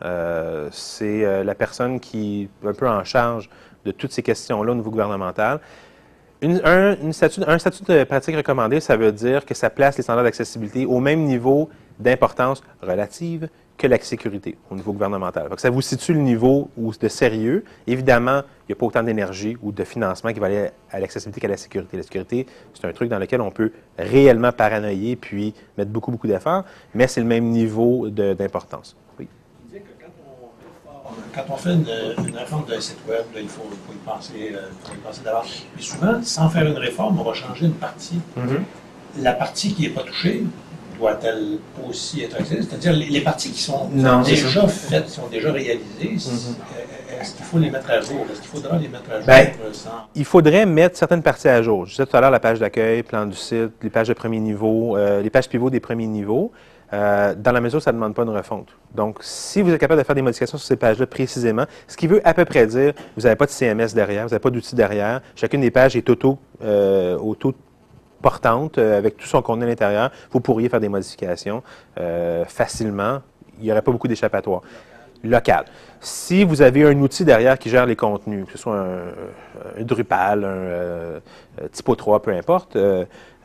[0.03, 3.47] Euh, c'est euh, la personne qui est un peu en charge
[3.85, 5.59] de toutes ces questions-là au niveau gouvernemental.
[6.43, 10.99] Un, statut, de pratique recommandée, ça veut dire que ça place les standards d'accessibilité au
[10.99, 11.69] même niveau
[11.99, 15.47] d'importance relative que la sécurité au niveau gouvernemental.
[15.57, 17.63] Ça vous situe le niveau de sérieux.
[17.85, 21.41] Évidemment, il n'y a pas autant d'énergie ou de financement qui va aller à l'accessibilité
[21.41, 21.97] qu'à la sécurité.
[21.97, 26.27] La sécurité, c'est un truc dans lequel on peut réellement paranoïer puis mettre beaucoup, beaucoup
[26.27, 26.63] d'efforts,
[26.95, 28.95] mais c'est le même niveau d'importance.
[29.19, 29.27] Oui.
[29.61, 31.00] Tu disais que quand on, réforme-
[31.33, 31.85] quand on fait une,
[32.27, 35.21] une réforme d'un site web, là, il faut, y penser, euh, il faut y penser
[35.23, 35.63] d'avance.
[35.75, 38.19] Mais souvent, sans faire une réforme, on va changer une partie.
[39.19, 40.43] La partie qui n'est pas touchée
[40.97, 41.57] doit-elle
[41.89, 42.63] aussi être accessible?
[42.69, 46.55] C'est-à-dire les, les parties qui sont Non, déjà faites, qui sont déjà réalisées, Mhm.
[47.19, 48.25] est-ce qu'il faut les mettre à jour?
[48.31, 49.89] Est-ce qu'il faudra les mettre à jour euh, sans...
[50.15, 51.85] Il faudrait mettre certaines parties à jour.
[51.85, 54.39] Je disais tout à l'heure la page d'accueil, plan du site, les pages de premier
[54.39, 56.51] niveau, euh, les pages pivots des premiers niveaux.
[56.93, 58.67] Euh, dans la mesure ça ne demande pas une refonte.
[58.93, 62.07] Donc, si vous êtes capable de faire des modifications sur ces pages-là précisément, ce qui
[62.07, 64.75] veut à peu près dire, vous n'avez pas de CMS derrière, vous n'avez pas d'outil
[64.75, 67.53] derrière, chacune des pages est auto, euh, auto
[68.21, 71.63] portante euh, avec tout son contenu à l'intérieur, vous pourriez faire des modifications
[72.47, 73.19] facilement.
[73.59, 74.61] Il n'y aurait pas beaucoup d'échappatoires.
[75.23, 75.65] Local.
[75.99, 80.43] Si vous avez un outil derrière qui gère les contenus, que ce soit un, Drupal,
[80.43, 82.75] un Typo 3, peu importe,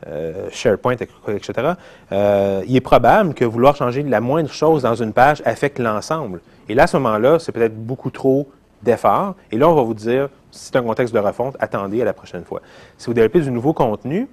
[0.07, 1.73] euh, SharePoint, etc.,
[2.11, 6.41] euh, il est probable que vouloir changer la moindre chose dans une page affecte l'ensemble.
[6.69, 8.49] Et là, à ce moment-là, c'est peut-être beaucoup trop
[8.83, 9.35] d'efforts.
[9.51, 12.13] Et là, on va vous dire, si c'est un contexte de refonte, attendez à la
[12.13, 12.61] prochaine fois.
[12.97, 14.27] Si vous développez du nouveau contenu,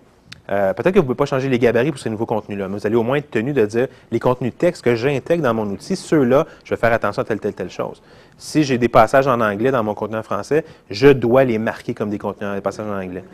[0.50, 2.78] euh, peut-être que vous ne pouvez pas changer les gabarits pour ces nouveaux contenus-là, mais
[2.78, 5.66] vous allez au moins être tenu de dire les contenus texte que j'intègre dans mon
[5.66, 8.02] outil, ceux-là, je vais faire attention à telle, telle, telle chose.
[8.36, 11.94] Si j'ai des passages en anglais dans mon contenu en français, je dois les marquer
[11.94, 13.24] comme des contenus, des passages en anglais.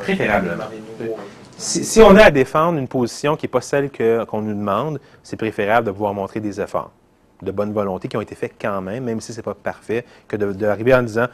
[0.00, 0.64] Préférablement.
[1.56, 3.90] Si, si on a à défendre une position qui n'est pas celle
[4.26, 6.90] qu'on nous demande, c'est préférable de pouvoir montrer des efforts
[7.42, 10.04] de bonne volonté qui ont été faits quand même, même si ce n'est pas parfait,
[10.26, 11.26] que d'arriver en disant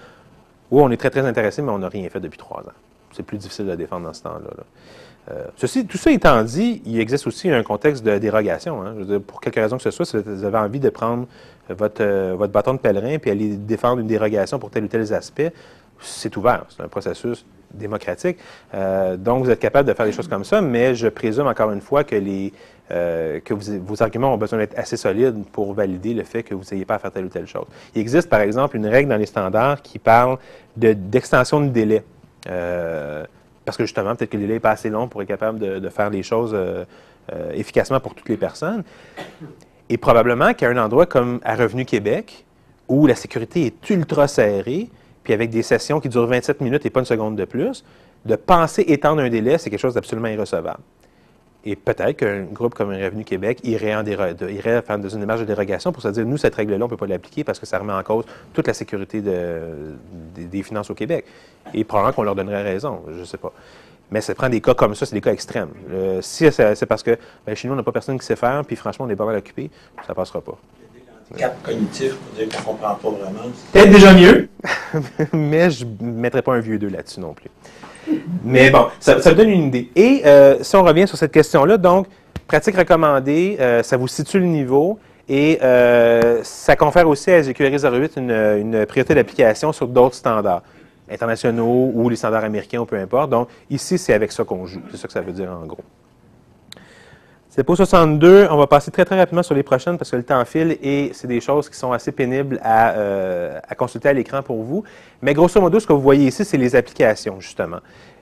[0.70, 2.72] Oui, on est très, très intéressé, mais on n'a rien fait depuis trois ans.
[3.12, 4.50] C'est plus difficile de défendre dans ce temps-là.
[4.56, 4.64] là.
[5.30, 8.82] Euh, ceci, tout ça étant dit, il existe aussi un contexte de dérogation.
[8.82, 8.92] hein.
[8.94, 11.26] Je veux dire, pour quelque raison que ce soit, si vous avez envie de prendre
[11.70, 15.00] votre, euh, votre bâton de pèlerin puis aller défendre une dérogation pour tel ou tel
[15.14, 15.52] aspect,
[16.00, 16.64] c'est ouvert.
[16.68, 18.38] C'est un processus démocratique.
[18.74, 21.70] Euh, donc, vous êtes capable de faire des choses comme ça, mais je présume encore
[21.72, 22.16] une fois que,
[22.90, 26.84] euh, vos arguments ont besoin d'être assez solides pour valider le fait que vous n'ayez
[26.84, 27.66] pas à faire telle ou telle chose.
[27.94, 30.38] Il existe, par exemple, une règle dans les standards qui parle
[30.76, 32.02] de- d'extension de, délai.
[32.48, 33.24] Euh,
[33.64, 35.78] parce que justement, peut-être que le délai n'est pas assez long pour être capable de,
[35.78, 36.56] de faire les choses
[37.54, 38.84] efficacement pour toutes les personnes.
[39.88, 42.44] Et probablement qu'à un endroit comme à Revenu Québec,
[42.88, 44.90] où la sécurité est ultra serrée,
[45.24, 47.84] puis avec des sessions qui durent 27 minutes et pas une seconde de plus,
[48.24, 50.80] de penser étendre un délai, c'est quelque chose d'absolument irrecevable.
[51.66, 54.26] Et peut-être qu'un groupe comme Revenu Québec irait, en faire
[54.90, 57.42] une démarche de dérogation pour se dire, nous, cette règle-là, on ne peut pas l'appliquer
[57.42, 59.94] parce que ça remet en cause toute la sécurité de-
[60.34, 61.24] des, des finances au Québec.
[61.72, 63.52] Et probablement qu'on leur donnerait raison, je ne sais pas.
[64.10, 65.70] Mais ça prend des cas comme ça, c'est des cas extrêmes.
[65.90, 67.16] Euh, si c'est parce que
[67.46, 69.24] ben, chez nous, on n'a pas personne qui sait faire, puis franchement, on est pas
[69.24, 69.70] mal occupé,
[70.02, 70.58] ça ne passera pas.
[71.34, 73.50] Handicap cognitif pour dire qu'on ne comprend pas vraiment.
[73.72, 74.48] Peut-être déjà mieux,
[75.32, 77.50] mais je ne mettrai pas un vieux 2 là-dessus non plus.
[78.44, 79.90] Mais bon, ça, ça, donne une idée.
[79.96, 82.06] Et euh, si on revient sur cette question-là, donc,
[82.46, 87.78] pratique recommandée, euh, ça vous situe le niveau et euh, ça confère aussi à SGQRI
[87.78, 90.62] 08 une, une priorité d'application sur d'autres standards
[91.10, 93.30] internationaux ou les standards américains ou peu importe.
[93.30, 94.80] Donc, ici, c'est avec ça qu'on joue.
[94.90, 95.84] C'est ça que ça veut dire en gros.
[97.56, 98.48] C'est pour 62.
[98.50, 101.12] On va passer très, très rapidement sur les prochaines parce que le temps file et
[101.14, 104.82] c'est des choses qui sont assez pénibles à, euh, consulter à l'écran pour vous.
[105.22, 107.78] Mais grosso modo, ce que vous voyez ici, c'est les applications, justement.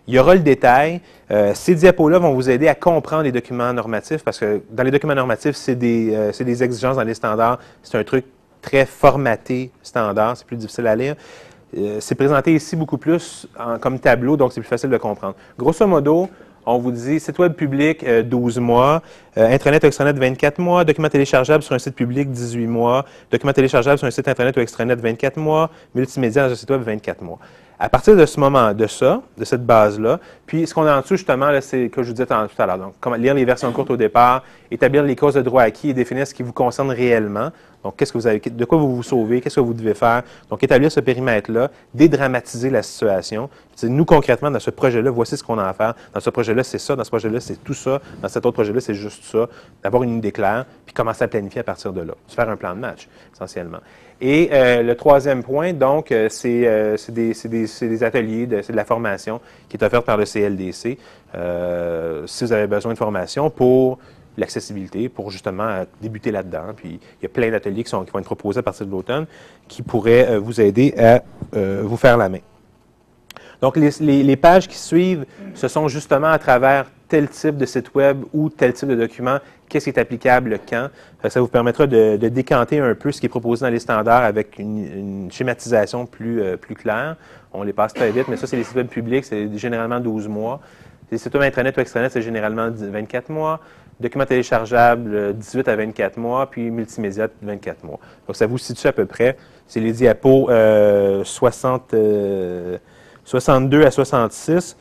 [0.06, 1.00] Il y aura le détail.
[1.30, 4.90] Euh, ces diapos-là vont vous aider à comprendre les documents normatifs parce que dans les
[4.90, 7.58] documents normatifs, c'est des, euh, des exigences dans les standards.
[7.82, 8.26] C'est un truc
[8.60, 10.36] très formaté standard.
[10.36, 11.16] C'est plus difficile à lire.
[12.00, 13.48] C'est présenté ici beaucoup plus
[13.80, 15.34] comme tableau, donc c'est plus facile de comprendre.
[15.58, 16.28] Grosso modo,
[16.66, 19.02] on vous dit site web public 12 mois,
[19.36, 23.52] euh, intranet ou extranet 24 mois, document téléchargeable sur un site public 18 mois, document
[23.52, 27.22] téléchargeable sur un site intranet ou extranet 24 mois, multimédia dans un site web 24
[27.22, 27.38] mois.
[27.78, 31.00] À partir de ce moment, de ça, de cette base-là, puis ce qu'on a en
[31.00, 32.78] dessous, justement, c'est que je vous disais tout à l'heure.
[32.78, 36.24] Donc, lire les versions courtes au départ, établir les causes de droit acquis et définir
[36.24, 37.50] ce qui vous concerne réellement.
[37.82, 40.22] Donc, qu'est-ce que vous avez, de quoi vous vous sauvez, qu'est-ce que vous devez faire?
[40.50, 43.48] Donc, établir ce périmètre-là, dédramatiser la situation.
[43.82, 45.94] Nous, concrètement, dans ce projet-là, voici ce qu'on a à faire.
[46.14, 46.94] Dans ce projet-là, c'est ça.
[46.94, 48.00] Dans ce projet-là, c'est tout ça.
[48.20, 49.48] Dans cet autre projet-là, c'est juste ça.
[49.82, 52.14] D'avoir une idée claire, puis commencer à planifier à partir de là.
[52.28, 53.80] Faire un plan de match, essentiellement.
[54.20, 58.76] Et euh, le troisième point, donc, euh, c'est euh, des, des, des, ateliers, c'est de
[58.76, 60.96] la formation qui est offerte par le CLDC.
[61.34, 63.98] Euh, si vous avez besoin de formation pour
[64.36, 66.72] l'accessibilité, pour justement débuter là-dedans.
[66.76, 69.26] Puis il y a plein d'ateliers qui, qui, vont être proposés à partir de l'automne
[69.68, 71.22] qui pourraient vous aider à
[71.52, 72.40] vous faire la main.
[73.62, 75.24] Donc, les, les, pages qui suivent,
[75.54, 79.38] ce sont justement à travers tel type de site web ou tel type de document,
[79.68, 80.88] qu'est-ce qui est applicable quand.
[81.28, 84.24] Ça vous permettra de, de, décanter un peu ce qui est proposé dans les standards
[84.24, 87.16] avec une, schématisation plus, euh, plus claire.
[87.52, 90.26] On les passe très vite, mais ça, c'est les sites web publics, c'est généralement 12
[90.26, 90.60] mois.
[91.12, 93.60] Les sites web intranet ou extranet, c'est généralement 24 mois.
[94.03, 97.98] Documents téléchargeables, 18 à 24 mois, puis multimédia, 24 mois.
[98.26, 99.36] Donc, ça vous situe à peu près.
[99.66, 101.94] C'est les diapos euh, 60...
[101.94, 102.78] Euh,
[103.24, 104.76] 62 à 66,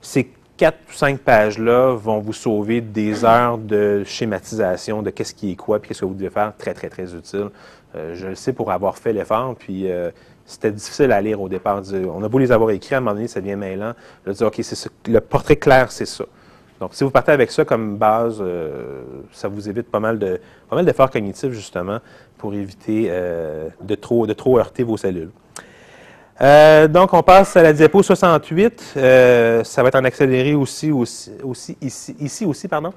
[0.00, 5.52] ces quatre ou cinq pages-là vont vous sauver des heures de schématisation de qu'est-ce qui
[5.52, 7.48] est quoi, puis qu'est-ce que vous devez faire, très, très, très utile.
[7.96, 10.10] Euh, je le sais pour avoir fait l'effort, puis euh,
[10.44, 11.82] c'était difficile à lire au départ.
[11.92, 13.94] On a beau les avoir écrits, à un moment donné, ça devient mêlant.
[14.26, 14.60] Dire, OK,
[15.08, 16.24] le portrait clair, c'est ça.
[16.80, 19.02] Donc, si vous partez avec ça comme base, euh,
[19.32, 21.98] ça vous évite pas mal de pas mal d'efforts cognitifs, justement,
[22.38, 25.30] pour éviter euh, de, trop, de trop heurter vos cellules.
[26.40, 28.94] Euh, donc, on passe à la diapo 68.
[28.96, 32.68] Euh, ça va être en accéléré aussi, aussi, aussi ici, ici aussi.
[32.68, 32.92] pardon.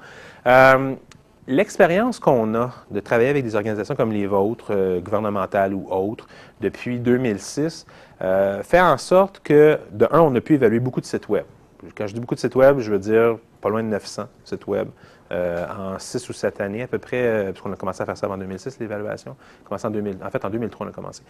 [1.50, 6.26] L'expérience qu'on a de travailler avec des organisations comme les vôtres, gouvernementales ou autres,
[6.60, 7.86] depuis 2006,
[8.20, 11.44] euh, fait en sorte que, de un, on a pu évaluer beaucoup de sites web.
[11.96, 14.66] Quand je dis beaucoup de sites web, je veux dire pas loin de 900 sites
[14.66, 14.88] web
[15.30, 18.16] euh, en 6 ou 7 années à peu près, euh, puisqu'on a commencé à faire
[18.16, 19.36] ça en 2006, l'évaluation.
[19.70, 21.22] en, 2000, en fait, en 2003, on a commencé.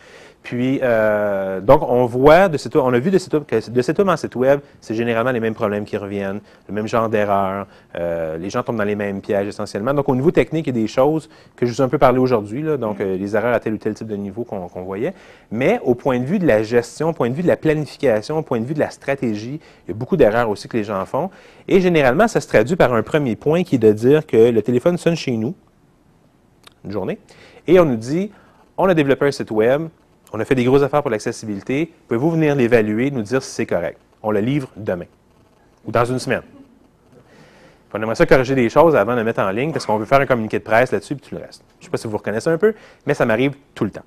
[0.43, 4.37] Puis, euh, donc, on voit, de cette, on a vu de cette que de cette
[4.37, 7.67] web c'est généralement les mêmes problèmes qui reviennent, le même genre d'erreurs,
[7.97, 9.95] euh, les gens tombent dans les mêmes pièges essentiellement.
[9.95, 11.99] Donc, au niveau technique, il y a des choses que je vous ai un peu
[11.99, 15.15] parlé aujourd'hui, donc les erreurs à tel ou tel type de niveau qu'on qu voyait.
[15.51, 18.39] Mais au point de vue de la gestion, au point de vue de la planification,
[18.39, 20.85] au point de vue de la stratégie, il y a beaucoup d'erreurs aussi que les
[20.85, 21.31] gens font.
[21.69, 24.63] Et généralement, ça se traduit par un premier point qui est de dire que le
[24.63, 25.55] téléphone sonne chez nous,
[26.85, 27.19] une journée,
[27.67, 28.33] et on nous dit,
[28.79, 29.89] on a développé un site web,
[30.33, 33.67] on a fait des grosses affaires pour l'accessibilité, pouvez-vous venir l'évaluer, nous dire si c'est
[33.67, 33.99] correct?
[34.23, 35.07] On le livre demain
[35.85, 36.43] ou dans une semaine.
[37.93, 40.07] on aimerait ça corriger des choses avant de le mettre en ligne parce qu'on veut
[40.07, 41.63] faire un communiqué de presse là-dessus et tout le reste.
[41.79, 42.75] Je ne sais pas si vous reconnaissez un peu,
[43.07, 44.05] mais ça m'arrive tout le temps.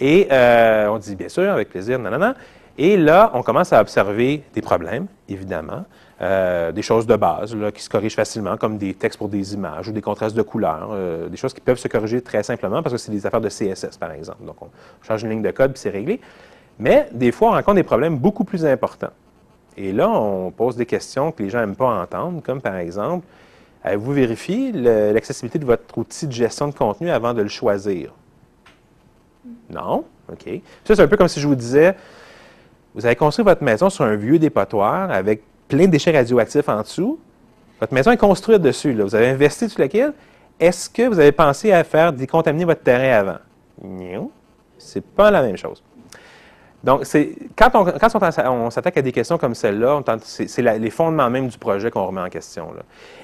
[0.00, 2.34] Et euh, on dit bien sûr, avec plaisir, non.
[2.78, 5.84] Et là, on commence à observer des problèmes, évidemment.
[6.22, 9.88] Euh, des choses de base qui se corrigent facilement, comme des textes pour des images
[9.88, 12.94] ou des contrastes de couleurs, euh, des choses qui peuvent se corriger très simplement parce
[12.94, 14.44] que c'est des affaires de CSS, par exemple.
[14.44, 14.68] Donc, on
[15.02, 16.20] change une ligne de code puis c'est réglé.
[16.78, 19.10] Mais des fois, on rencontre des problèmes beaucoup plus importants.
[19.76, 23.26] Et là, on pose des questions que les gens n'aiment pas entendre, comme par exemple,
[23.82, 28.12] avez-vous vérifié l'accessibilité de votre outil de gestion de contenu avant de le choisir?
[29.68, 30.04] Non?
[30.30, 30.60] OK.
[30.84, 31.96] Ça, c'est un peu comme si je vous disais,
[32.94, 35.42] vous avez construit votre maison sur un vieux dépotoir avec
[35.76, 37.18] plein de déchets radioactifs en dessous.
[37.80, 38.92] Votre maison est construite dessus.
[38.92, 40.12] Vous avez investi sur laquelle.
[40.60, 43.38] Est-ce que vous avez pensé à faire décontaminer votre terrain avant?
[43.82, 44.30] Non.
[44.78, 45.82] C'est pas la même chose.
[46.84, 47.04] Donc,
[47.56, 52.06] quand on, s'attaque à des questions comme celle-là, c'est, les fondements même du projet qu'on
[52.06, 52.68] remet en question.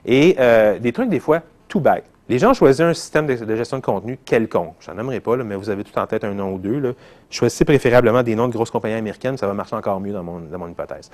[0.06, 2.04] Et euh, des trucs, des fois, tout bête.
[2.28, 4.74] Les gens choisissent un système de, gestion de contenu quelconque.
[4.80, 6.78] Je n'en aimerais pas, mais vous avez tout en tête un nom ou deux.
[6.78, 6.90] Là.
[7.30, 10.68] Choisissez préférablement des noms de grosses compagnies américaines, ça va marcher encore mieux dans mon,
[10.68, 11.10] hypothèse.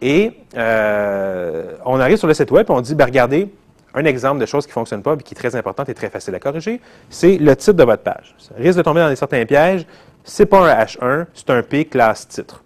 [0.00, 3.52] Et euh, on arrive sur le site web et on dit, ben, regardez,
[3.94, 6.08] un exemple de choses qui ne fonctionnent pas et qui est très importante et très
[6.08, 8.34] facile à corriger, c'est le titre de votre page.
[8.38, 9.86] Ça risque de tomber dans certains pièges.
[10.24, 12.62] Ce n'est pas un H1, c'est un P classe titre.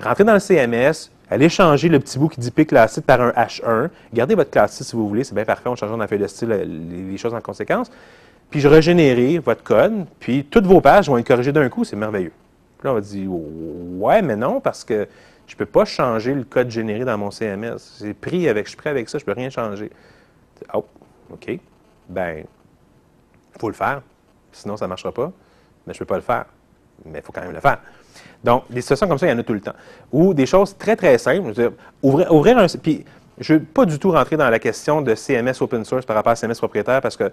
[0.00, 3.20] Rentrez dans le CMS, allez changer le petit bout qui dit P classe titre par
[3.20, 3.90] un H1.
[4.12, 6.26] Gardez votre classe si vous voulez, c'est bien parfait, on change dans la feuille de
[6.26, 7.90] style les, choses en conséquence.
[8.50, 11.96] Puis je régénérer votre code, puis toutes vos pages vont être corrigées d'un coup, c'est
[11.96, 12.32] merveilleux.
[12.78, 15.08] Puis là, on va dire Ouais, mais non, parce que
[15.46, 17.78] je ne peux pas changer le code généré dans mon CMS.
[17.78, 19.90] C'est pris avec, je suis prêt avec ça, je ne peux rien changer.
[20.72, 20.84] Oh,
[21.30, 21.58] OK.
[22.08, 22.44] Ben,
[23.54, 24.02] il faut le faire.
[24.52, 25.32] Sinon, ça ne marchera pas.
[25.86, 26.46] Mais je ne peux pas le faire.
[27.04, 27.80] Mais il faut quand même le faire.
[28.42, 29.74] Donc, des situations comme ça, il y en a tout le temps.
[30.12, 31.52] Ou des choses très, très simples.
[31.56, 31.72] Je dire.
[32.82, 33.04] Puis,
[33.38, 36.16] je ne veux pas du tout rentrer dans la question de CMS open source par
[36.16, 37.32] rapport à CMS propriétaire parce que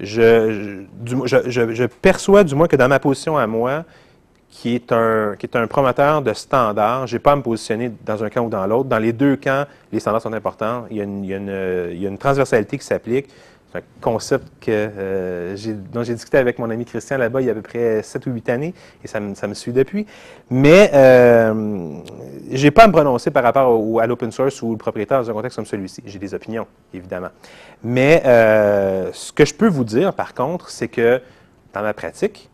[0.00, 3.84] je, je perçois du moins que dans ma position à moi,
[4.56, 7.06] qui est un, qui est un promoteur de standards.
[7.06, 8.88] Je n'ai pas à me positionner dans un camp ou dans l'autre.
[8.88, 10.86] Dans les deux camps, les standards sont importants.
[10.90, 13.28] Il y a une, il y a une, il y a une transversalité qui s'applique.
[13.72, 15.56] C'est un concept euh,
[15.92, 18.26] dont j'ai discuté avec mon ami Christian là-bas il y a à peu près 7
[18.26, 20.06] ou 8 années, et ça me, suit depuis.
[20.50, 21.98] Mais euh,
[22.50, 25.30] je n'ai pas à me prononcer par rapport à l'open source ou le propriétaire dans
[25.30, 26.02] un contexte comme celui-ci.
[26.06, 27.30] J'ai des opinions, évidemment.
[27.82, 31.20] Mais euh, ce que je peux vous dire, par contre, c'est que
[31.74, 32.48] dans ma pratique,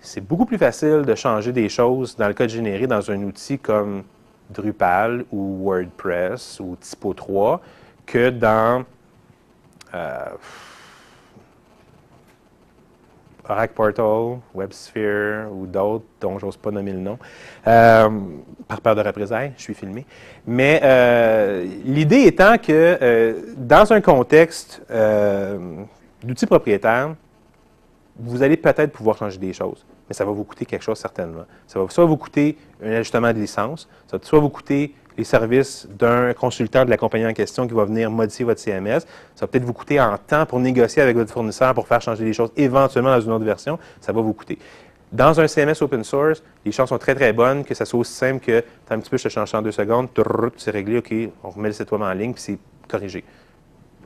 [0.00, 3.58] c'est beaucoup plus facile de changer des choses dans le code généré dans un outil
[3.58, 4.04] comme
[4.50, 7.60] Drupal ou WordPress ou Typo 3
[8.06, 8.84] que dans
[13.48, 17.18] Oracle Portal, WebSphere ou d'autres dont j'ose pas nommer le nom,
[17.66, 18.08] euh,
[18.66, 20.04] par peur de représailles, je suis filmé.
[20.46, 24.82] Mais euh, l'idée étant que dans un contexte
[26.22, 27.14] d'outils propriétaires,
[28.18, 31.44] vous allez peut-être pouvoir changer des choses, mais ça va vous coûter quelque chose certainement.
[31.66, 35.24] Ça va soit vous coûter un ajustement de licence, ça va soit vous coûter les
[35.24, 39.00] services d'un consultant de la compagnie en question qui va venir modifier votre CMS.
[39.34, 42.24] Ça va peut-être vous coûter en temps pour négocier avec votre fournisseur pour faire changer
[42.24, 43.78] les choses éventuellement dans une autre version.
[44.00, 44.58] Ça va vous coûter.
[45.10, 48.12] Dans un CMS open source, les chances sont très, très bonnes, que ça soit aussi
[48.12, 50.08] simple que, un petit peu, je te change en deux secondes,
[50.56, 51.12] c'est réglé, OK,
[51.42, 53.24] on remet le site en ligne, puis c'est corrigé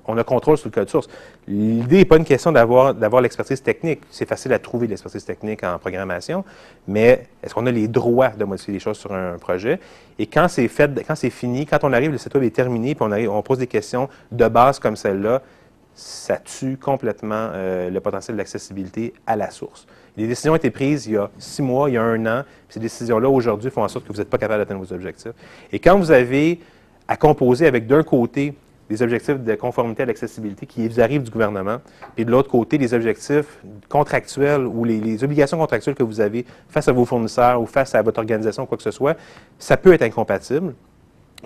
[0.07, 1.09] on a contrôle sur le code source.
[1.47, 4.01] L'idée n'est pas une question d'avoir, l'expertise technique.
[4.11, 6.45] C'est facile à trouver l'expertise technique en programmation,
[6.89, 9.81] mais est-ce qu'on a les droits de modifier les choses sur un projet?
[10.19, 12.95] Et quand c'est fait, quand c'est fini, quand on arrive, le site web est terminé,
[12.95, 15.43] puis on pose des questions de base comme celle-là,
[15.95, 19.87] ça tue complètement euh, le potentiel d'accessibilité à la source.
[20.17, 22.43] Les décisions ont été prises il y a six mois, il y a un an.
[22.45, 25.33] Puis ces décisions-là, aujourd'hui, font en sorte que vous n'êtes pas capable d'atteindre vos objectifs.
[25.71, 26.61] Et quand vous avez
[27.09, 28.55] à composer avec d'un côté
[28.93, 31.78] des objectifs de conformité à l'accessibilité qui arrivent du gouvernement,
[32.18, 36.88] et de l'autre côté, les objectifs contractuels ou les, obligations contractuelles que vous avez face
[36.88, 39.16] à vos fournisseurs ou face à votre organisation, quoi que ce soit,
[39.59, 40.74] ça peut être incompatible.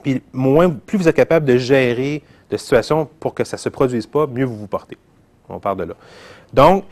[0.03, 3.69] Puis moins, plus vous êtes capable de gérer de situations pour que ça ne se
[3.69, 4.99] produise pas, mieux vous vous portez.
[5.49, 5.95] On part de là.
[6.53, 6.85] Donc,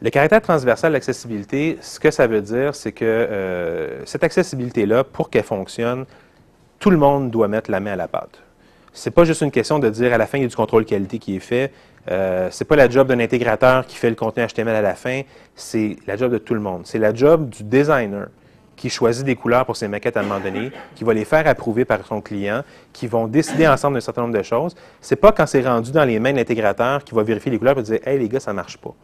[0.00, 5.02] le caractère transversal de l'accessibilité, ce que ça veut dire, c'est que euh, cette accessibilité-là,
[5.02, 6.04] pour qu'elle fonctionne,
[6.78, 8.42] tout le monde doit mettre la main à la pâte
[8.96, 10.86] c'est pas juste une question de dire à la fin, il y a du contrôle
[10.86, 11.70] qualité qui est fait.
[12.10, 15.20] Euh, c'est pas la job d'un intégrateur qui fait le contenu HTML à la fin.
[15.54, 16.82] C'est la job de tout le monde.
[16.84, 18.28] C'est la job du designer
[18.74, 21.46] qui choisit des couleurs pour ses maquettes à un moment donné, qui va les faire
[21.46, 24.74] approuver par son client, qui vont décider ensemble d'un certain nombre de choses.
[25.00, 27.78] C'est pas quand c'est rendu dans les mains de l'intégrateur qui va vérifier les couleurs
[27.78, 28.94] et dire Hey les gars, ça marche pas.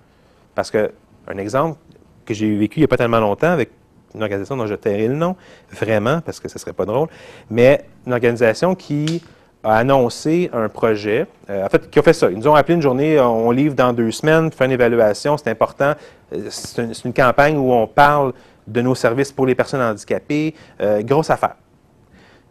[0.55, 0.91] Parce que,
[1.29, 1.79] un exemple
[2.25, 3.71] que j'ai vécu il n'y a pas tellement longtemps avec
[4.15, 5.37] une organisation dont je tairai le nom,
[5.71, 7.09] vraiment, parce que ce serait pas drôle,
[7.51, 9.23] mais une organisation qui
[9.65, 12.31] a annoncé un projet, euh, en fait, qui a fait ça.
[12.31, 15.51] Ils nous ont appelé une journée, on livre dans deux semaines, fait une évaluation, c'est
[15.51, 15.95] important.
[16.33, 18.33] Euh, c'est une, campagne où on parle
[18.67, 20.55] de nos services pour les personnes handicapées.
[20.81, 21.57] Euh, grosse affaire.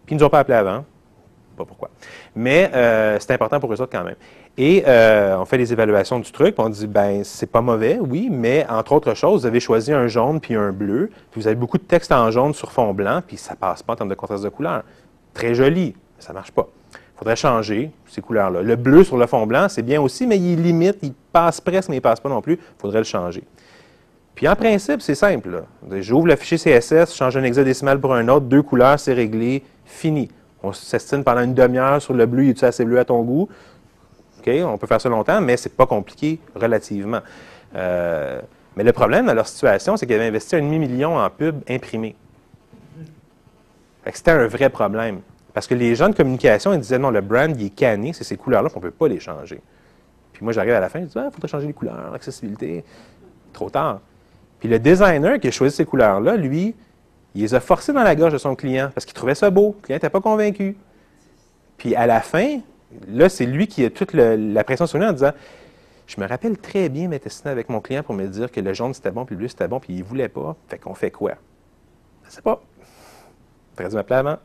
[0.05, 0.85] Puis ils ne nous ont pas appelé avant.
[1.57, 1.89] Pas pourquoi.
[2.33, 2.71] Mais
[3.19, 4.15] c'est important pour eux autres quand même.
[4.57, 8.29] Et on fait les évaluations du truc, puis on dit, ben c'est pas mauvais, oui,
[8.31, 11.57] mais entre autres choses, vous avez choisi un jaune puis un bleu, puis vous avez
[11.57, 14.15] beaucoup de texte en jaune sur fond blanc, puis ça passe pas en termes de
[14.15, 14.83] contraste de couleur.
[15.33, 16.67] Très joli, mais ça marche pas
[17.21, 18.63] faudrait changer ces couleurs-là.
[18.63, 21.89] Le bleu sur le fond blanc, c'est bien aussi, mais il limite, il passe presque,
[21.89, 22.53] mais il ne passe pas non plus.
[22.53, 23.43] Il faudrait le changer.
[24.33, 25.61] Puis en principe, c'est simple.
[25.99, 29.61] J'ouvre le fichier CSS, je change un hexadécimal pour un autre, deux couleurs, c'est réglé,
[29.85, 30.29] fini.
[30.63, 33.47] On s'estime pendant une demi-heure sur le bleu, il est assez bleu à ton goût?
[34.39, 37.19] OK, on peut faire ça longtemps, mais ce n'est pas compliqué relativement.
[37.75, 38.41] Euh,
[38.75, 42.15] Mais le problème dans leur situation, c'est qu'ils avaient investi un demi-million en pub imprimé.
[44.11, 45.19] C'était un vrai problème.
[45.53, 48.23] Parce que les gens de communication, ils disaient non, le brand, il est canné, c'est
[48.23, 49.61] ces couleurs-là, on ne peut pas les changer.
[50.31, 52.83] Puis moi, j'arrive à la fin, je dis, ah, il faudrait changer les couleurs, l'accessibilité.
[53.51, 53.99] Trop tard.
[54.59, 56.75] Puis le designer qui a choisi ces couleurs-là, lui,
[57.33, 59.75] il les a forcés dans la gorge de son client parce qu'il trouvait ça beau.
[59.81, 60.77] Le client n'était pas convaincu.
[61.77, 62.59] Puis à la fin,
[63.07, 65.31] là, c'est lui qui a toute la pression sur lui en disant
[66.05, 68.73] Je me rappelle très bien m'être assis avec mon client pour me dire que le
[68.73, 70.55] jaune c'était bon, puis le bleu c'était bon, puis il ne voulait pas.
[70.67, 71.31] Fait qu'on fait quoi?
[72.23, 72.61] Je ne sais pas.
[73.75, 74.37] Très dû m'appeler avant.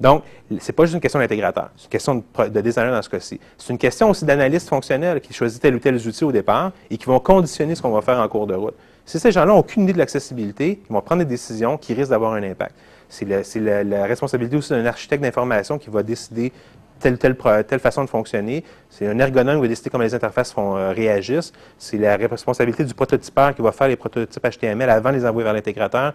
[0.00, 3.08] Donc, ce n'est pas juste une question d'intégrateur, c'est une question de, designer dans ce
[3.08, 3.40] cas-ci.
[3.58, 6.96] C'est une question aussi d'analyste fonctionnel qui choisit tel ou tel outil au départ et
[6.96, 8.74] qui vont conditionner ce qu'on va faire en cours de route.
[9.04, 12.10] Si ces gens-là n'ont aucune idée de l'accessibilité, ils vont prendre des décisions qui risquent
[12.10, 12.74] d'avoir un impact.
[13.08, 16.50] C'est la, responsabilité aussi d'un architecte d'information qui va décider
[16.98, 18.64] telle, telle, telle façon de fonctionner.
[18.88, 21.52] C'est un ergonome qui va décider comment les interfaces euh, réagissent.
[21.76, 25.44] C'est la responsabilité du prototypeur qui va faire les prototypes HTML avant de les envoyer
[25.44, 26.14] vers l'intégrateur.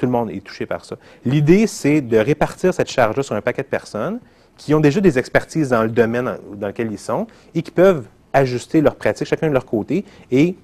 [0.00, 0.96] Tout le monde est touché par ça.
[1.26, 4.18] L'idée, c'est de répartir cette charge-là sur un paquet de personnes
[4.56, 8.06] qui ont déjà des expertises dans le domaine dans lequel ils sont et qui peuvent
[8.32, 10.56] ajuster leurs pratiques chacun de leur côté et,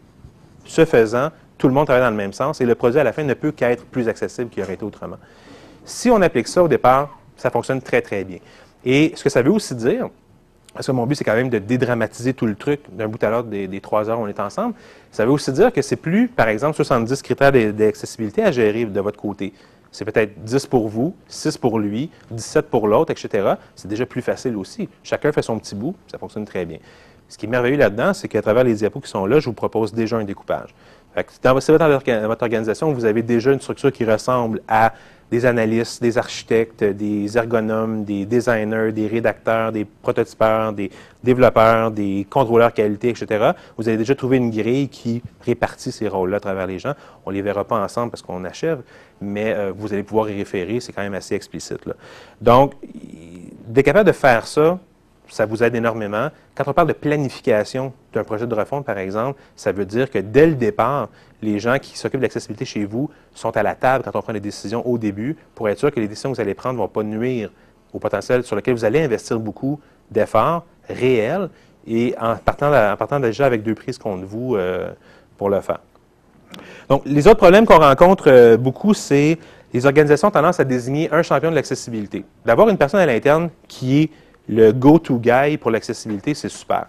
[0.65, 1.29] ce faisant,
[1.59, 3.35] tout le monde travaille dans le même sens et le produit à la fin ne
[3.35, 5.19] peut qu'être plus accessible qu'il aurait été autrement.
[5.85, 8.39] Si on applique ça au départ, ça fonctionne très, très bien.
[8.87, 10.09] Et ce que ça veut aussi dire,
[10.77, 13.31] parce que mon but, c'est quand même de dédramatiser tout le truc d'un bout à
[13.31, 14.75] l'autre des, trois heures où on est ensemble.
[15.11, 19.01] Ça veut aussi dire que c'est plus, par exemple, 70 critères d'accessibilité à gérer de
[19.01, 19.55] votre côté.
[19.91, 23.55] C'est peut-être 10 pour vous, 6 pour lui, 17 pour l'autre, etc.
[23.75, 24.89] C'est déjà plus facile aussi.
[25.03, 26.79] Chacun fait son petit bout, ça fonctionne très bien.
[27.29, 29.55] Ce qui est merveilleux là-dedans, c'est qu'à travers les diapos qui sont là, je vous
[29.55, 30.75] propose déjà un découpage.
[31.43, 34.93] dans votre organisation, vous avez déjà une structure qui ressemble à
[35.31, 40.91] des analystes, des architectes, des ergonomes, des designers, des rédacteurs, des prototypeurs, des
[41.23, 43.53] développeurs, des contrôleurs qualité, etc.
[43.77, 46.95] Vous avez déjà trouvé une grille qui répartit ces rôles-là à travers les gens.
[47.25, 48.83] On ne les verra pas ensemble parce qu'on achève,
[49.21, 51.81] mais euh, vous allez pouvoir y référer, c'est quand même assez explicite.
[52.41, 52.75] Donc,
[53.67, 54.79] d'être capable de faire ça,
[55.29, 56.29] ça vous aide énormément.
[56.55, 60.19] Quand on parle de planification d'un projet de refonte, par exemple, ça veut dire que
[60.19, 61.09] dès le départ,
[61.43, 64.33] les gens qui s'occupent de l'accessibilité chez vous sont à la table quand on prend
[64.33, 66.79] les décisions au début pour être sûr que les décisions que vous allez prendre ne
[66.79, 67.51] vont pas nuire
[67.93, 71.49] au potentiel sur lequel vous allez investir beaucoup d'efforts réels
[71.87, 74.91] et en partant, en partant déjà avec deux prises contre vous euh,
[75.37, 75.81] pour le faire.
[76.89, 79.39] Donc, les autres problèmes qu'on rencontre euh, beaucoup, c'est
[79.73, 82.25] les organisations ont tendance à désigner un champion de l'accessibilité.
[82.45, 84.11] D'avoir une personne à l'interne qui est
[84.49, 86.87] le go-to guy pour l'accessibilité, c'est super.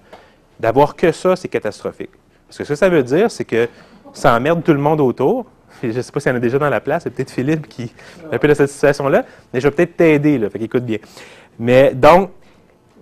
[0.60, 2.12] D'avoir que ça, c'est catastrophique.
[2.48, 3.68] Parce que ce que ça veut dire, c'est que
[4.14, 5.46] ça emmerde tout le monde autour.
[5.84, 7.68] Je ne sais pas s'il y en a déjà dans la place, c'est peut-être Philippe
[7.68, 10.84] qui est un peu dans cette situation-là, mais je vais peut-être t'aider, là, fait qu'écoute
[10.84, 10.98] bien.
[11.60, 12.32] Mais donc,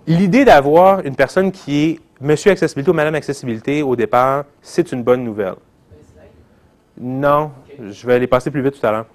[0.06, 5.02] l'idée d'avoir une personne qui est Monsieur Accessibilité ou Madame Accessibilité au départ, c'est une
[5.02, 5.54] bonne nouvelle.
[6.98, 9.06] Non, je vais aller passer plus vite tout à l'heure.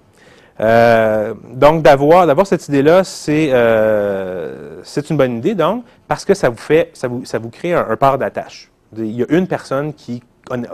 [0.60, 6.34] Euh, donc, d'avoir, d'avoir cette idée-là, c'est, euh, c'est une bonne idée, donc, parce que
[6.34, 8.70] ça vous fait, ça vous, ça vous crée un, un d'attache.
[8.96, 10.22] Il y a une personne qui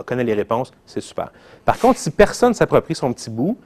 [0.05, 1.31] connaît les réponses, c'est super.
[1.63, 3.57] Par contre, si personne s'approprie son petit bout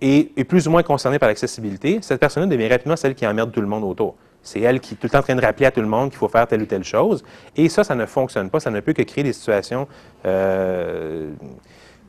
[0.00, 3.52] et est plus ou moins concerné par l'accessibilité, cette personne-là devient rapidement celle qui emmerde
[3.52, 4.14] tout le monde autour.
[4.42, 6.10] C'est elle qui est tout le temps en train de rappeler à tout le monde
[6.10, 7.22] qu'il faut faire telle ou telle chose.
[7.56, 8.60] Et ça, ça ne fonctionne pas.
[8.60, 9.88] Ça ne peut que créer des situations
[10.24, 11.30] euh,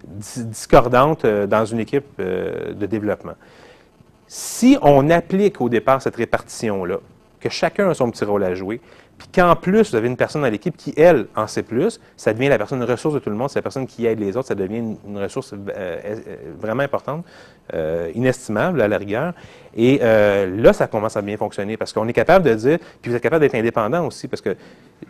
[0.06, 3.34] discordantes euh, dans une équipe euh, de développement.
[4.28, 6.98] Si on applique au départ cette répartition-là,
[7.40, 8.82] que chacun a son petit rôle à jouer,
[9.18, 12.34] puis qu'en plus, vous avez une personne dans l'équipe qui, elle, en sait plus, ça
[12.34, 14.48] devient la personne ressource de tout le monde, c'est la personne qui aide les autres,
[14.48, 16.16] ça devient une, ressource euh,
[16.60, 17.26] vraiment importante,
[18.16, 19.34] inestimable à la rigueur.
[19.76, 23.16] Et là, ça commence à bien fonctionner parce qu'on est capable de dire, puis vous
[23.16, 24.56] êtes capable d'être indépendant aussi, parce que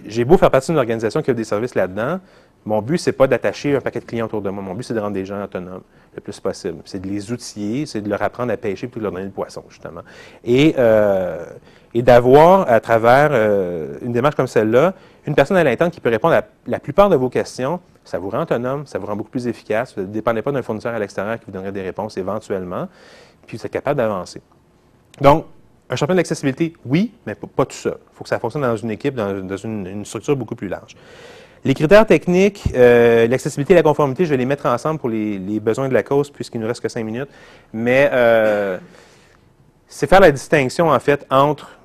[0.05, 2.19] j'ai beau faire partie d'une organisation qui a des services là-dedans,
[2.65, 4.61] mon but, c'est pas d'attacher un paquet de clients autour de moi.
[4.61, 5.81] Mon but, c'est de rendre des gens autonomes
[6.13, 6.79] le plus possible.
[6.85, 9.31] C'est de les outiller, c'est de leur apprendre à pêcher puis de leur donner le
[9.31, 10.01] poisson, justement.
[10.43, 11.45] Et, euh,
[11.95, 14.93] d'avoir, à travers euh, une démarche comme celle-là,
[15.25, 18.29] une personne à l'interne qui peut répondre à la plupart de vos questions, ça vous
[18.29, 19.93] rend autonome, ça vous rend beaucoup plus efficace.
[19.95, 22.87] Vous ne dépendez pas d'un fournisseur à l'extérieur qui vous donnerait des réponses éventuellement,
[23.47, 24.41] puis vous êtes capable d'avancer.
[25.21, 25.45] Donc,
[25.89, 27.97] un champion d'accessibilité, oui, mais pas tout ça.
[27.97, 30.95] Il faut que ça fonctionne dans une équipe, dans, une structure beaucoup plus large.
[31.65, 35.59] Les critères techniques, euh, l'accessibilité et la conformité, je vais les mettre ensemble pour les,
[35.59, 37.29] besoins de la cause, puisqu'il ne nous reste que cinq minutes.
[37.73, 38.77] Mais euh,
[39.87, 41.77] c'est faire la distinction, en fait, entre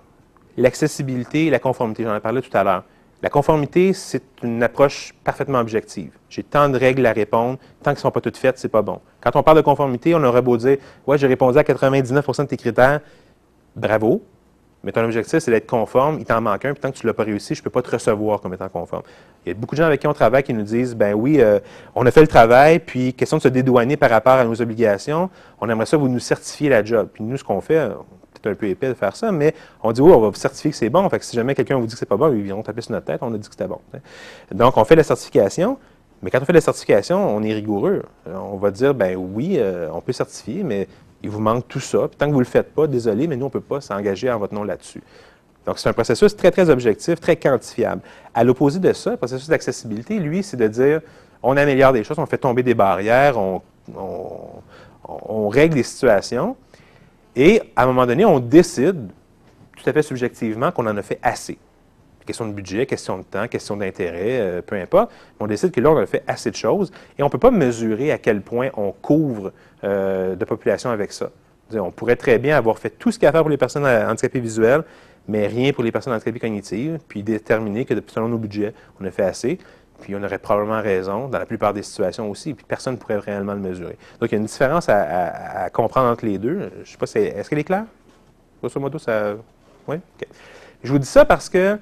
[0.57, 2.05] l'accessibilité et la conformité.
[2.05, 2.85] J'en ai parlé tout à l'heure.
[3.21, 6.11] La conformité, c'est une approche parfaitement objective.
[6.29, 8.83] J'ai tant de règles à répondre, tant qu'elles ne sont pas toutes faites, c'est pas
[8.83, 9.01] bon.
[9.21, 12.49] Quand on parle de conformité, on aurait beau dire Ouais, j'ai répondu à 99% de
[12.49, 13.01] tes critères.
[13.75, 14.23] Bravo.
[14.85, 17.11] Mais ton objectif, c'est d'être conforme, il t'en manque un, puis tant que tu ne
[17.11, 19.03] l'as pas réussi, je ne peux pas te recevoir comme étant conforme.
[19.45, 21.41] Il y a beaucoup de gens avec qui on travaille qui nous disent, ben oui,
[21.41, 21.59] euh,
[21.95, 25.31] on a fait le travail, puis question de se dédouaner par rapport à nos obligations,
[25.61, 27.09] on aimerait ça vous nous certifier la job.
[27.13, 27.91] Puis nous, ce qu'on fait,
[28.35, 30.71] c'est un peu épais de faire ça, mais on dit, oui, on va vous certifier
[30.71, 31.09] que c'est bon.
[31.09, 32.93] Fait que si jamais quelqu'un vous dit que c'est pas bon, ils viendront taper sur
[32.93, 33.81] notre tête, on a dit que c'était bon.
[34.53, 35.79] Donc, on fait la certification,
[36.23, 38.03] mais quand on fait la certification, on est rigoureux.
[38.27, 40.89] On va dire, ben oui, euh, on peut certifier, mais
[41.25, 42.07] il vous manque tout ça.
[42.07, 43.81] Puis tant que vous ne le faites pas, désolé, mais nous, on ne peut pas
[43.81, 45.03] s'engager en votre nom là-dessus.
[45.65, 48.03] Donc, c'est un processus très, très objectif, très quantifiable.
[48.35, 51.01] À l'opposé de ça, le processus d'accessibilité, lui, c'est de dire
[51.43, 53.63] on améliore des choses, on fait tomber des barrières, on,
[53.95, 56.57] on, règle des situations,
[57.37, 59.09] et à un moment donné, on décide,
[59.77, 61.59] tout à fait subjectivement, qu'on en a fait assez.
[62.27, 65.13] Question de budget, question de temps, question d'intérêt, euh, peu importe.
[65.41, 67.51] On décide que là, on a fait assez de choses et on ne peut pas
[67.51, 69.53] mesurer à quel point on couvre
[69.85, 71.31] euh, de population avec ça.
[71.73, 73.57] On pourrait très bien avoir fait tout ce qu'il y a à faire pour les
[73.57, 74.85] personnes handicapées visuelles,
[75.29, 79.11] mais rien pour les personnes handicapées cognitives, puis déterminer que selon nos budgets, on a
[79.11, 79.59] fait assez.
[80.01, 83.19] Puis on aurait probablement raison dans la plupart des situations aussi, puis personne ne pourrait
[83.19, 83.97] réellement le mesurer.
[84.21, 86.71] Donc il y a une différence à, comprendre entre les deux.
[86.75, 87.85] Je ne sais pas, si, est-ce qu'elle est claire?
[88.61, 89.35] Grosso modo, ça.
[89.87, 89.97] Oui?
[89.97, 90.29] OK.
[90.83, 91.79] Je vous dis ça parce que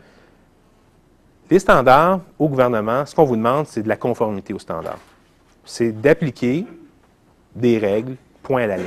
[1.53, 4.99] les standards au gouvernement, ce qu'on vous demande, c'est de la conformité aux standards.
[5.67, 6.65] C'est d'appliquer
[7.55, 8.87] des règles, point à la ligne.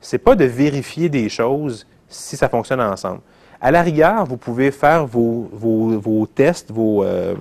[0.00, 3.20] Ce n'est pas de vérifier des choses si ça fonctionne ensemble.
[3.60, 7.34] À la rigueur, vous pouvez faire vos, tests, euh,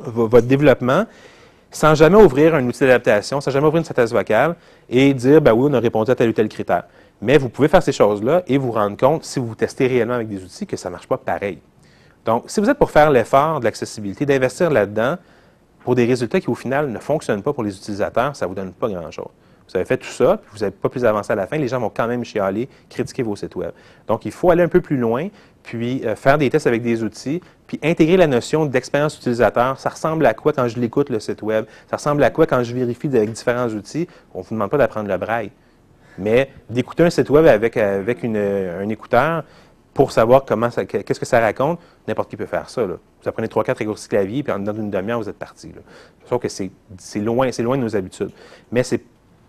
[0.00, 1.04] votre développement,
[1.70, 4.56] sans jamais ouvrir un outil d'adaptation, sans jamais ouvrir une synthèse vocale
[4.88, 6.84] et dire, ben oui, on a répondu à tel ou tel critère.
[7.20, 10.28] Mais vous pouvez faire ces choses-là et vous rendre compte, si vous testez réellement avec
[10.28, 11.58] des outils, que ça ne marche pas pareil.
[12.24, 15.16] Donc, si vous êtes pour faire l'effort de l'accessibilité, d'investir là-dedans
[15.84, 18.54] pour des résultats qui, au final, ne fonctionnent pas pour les utilisateurs, ça ne vous
[18.54, 19.28] donne pas grand-chose.
[19.68, 21.68] Vous avez fait tout ça, puis vous n'avez pas plus avancé à la fin, les
[21.68, 23.72] gens vont quand même chialer, critiquer vos sites Web.
[24.06, 25.28] Donc, il faut aller un peu plus loin,
[25.62, 29.78] puis euh, faire des tests avec des outils, puis intégrer la notion d'expérience utilisateur.
[29.80, 31.64] Ça ressemble à quoi quand je l'écoute, le site Web?
[31.90, 34.06] Ça ressemble à quoi quand je vérifie avec différents outils?
[34.34, 35.50] On ne vous demande pas d'apprendre le braille.
[36.18, 39.44] Mais d'écouter un site Web avec, avec un écouteur,
[39.94, 42.84] pour savoir comment qu'est-ce que ça raconte, n'importe qui peut faire ça.
[42.84, 42.98] Vous
[43.28, 45.72] apprenez trois, quatre raccourcis clavier, puis en dedans d'une demi-heure, vous êtes parti.
[46.28, 46.70] Sauf que c'est,
[47.16, 48.30] loin, loin de nos habitudes.
[48.70, 49.02] Mais c'est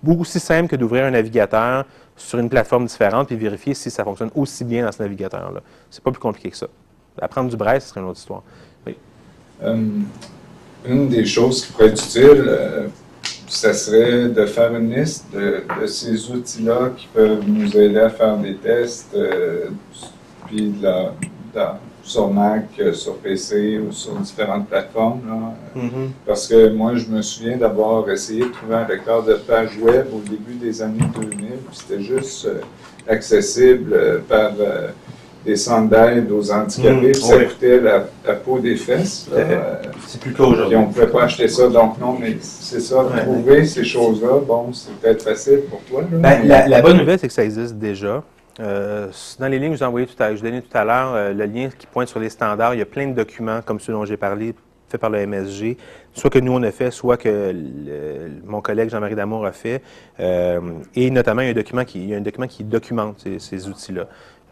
[0.05, 1.85] aussi simple que d'ouvrir un navigateur
[2.15, 5.61] sur une plateforme différente puis vérifier si ça fonctionne aussi bien dans ce navigateur-là.
[5.89, 6.67] C'est pas plus compliqué que ça.
[7.21, 8.43] Apprendre du braille, ce serait une autre histoire.
[9.63, 9.77] Euh,
[10.85, 12.87] une des choses qui pourrait être utile, euh,
[13.47, 18.37] ça serait de faire une liste de, ces outils-là qui peuvent nous aider à faire
[18.37, 19.15] des tests.
[19.15, 19.69] Euh,
[20.47, 20.73] puis
[22.05, 25.21] sur Mac, euh, sur PC ou sur différentes plateformes.
[25.75, 26.09] Mm-hmm.
[26.25, 30.05] Parce que moi, je me souviens d'avoir essayé de trouver un record de page web
[30.13, 32.61] au début des années 2000, puis c'était juste euh,
[33.07, 34.51] accessible euh, par
[35.43, 37.99] des centres d'aide aux handicapés, mm, ça coûtait la,
[38.33, 39.27] peau des fesses.
[40.07, 40.73] c'est plus aujourd'hui.
[40.73, 44.39] Et on ne pouvait pas acheter ça, donc non, mais c'est ça, trouver ces choses-là,
[44.45, 46.03] bon, c'est peut-être facile pour toi.
[46.11, 48.23] Ben, la bonne nouvelle, c'est que ça existe déjà.
[48.59, 51.33] Euh, dans les lignes que vous envoyé tout à je donnais tout à l'heure, euh,
[51.33, 53.91] le lien qui pointe sur les standards, il y a plein de documents comme ceux
[53.91, 54.55] dont j'ai parlé,
[54.87, 55.77] faits par le MSG,
[56.13, 57.53] soit que nous on a fait, soit que
[58.45, 59.81] mon collègue Jean-Marie Damour a fait.
[60.19, 60.61] Euh,
[60.95, 63.25] et notamment, il y a un document qui, il y a un document qui documente
[63.39, 64.07] ces outils-là.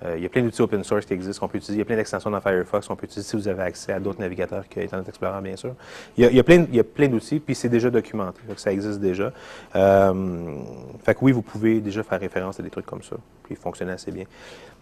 [0.06, 1.76] Euh, il y a plein d'outils open source qui existent qu'on peut utiliser.
[1.76, 4.00] Il y a plein d'extensions dans Firefox qu'on peut utiliser si vous avez accès à
[4.00, 5.74] d'autres navigateurs que Internet Explorer, bien sûr.
[6.18, 8.40] Il y a, plein, plein d'outils, puis c'est déjà documenté.
[8.58, 9.32] ça existe déjà.
[9.76, 10.58] Euh,
[11.04, 13.94] fait que oui, vous pouvez déjà faire référence à des trucs comme ça, puis fonctionner
[13.94, 14.26] assez bien.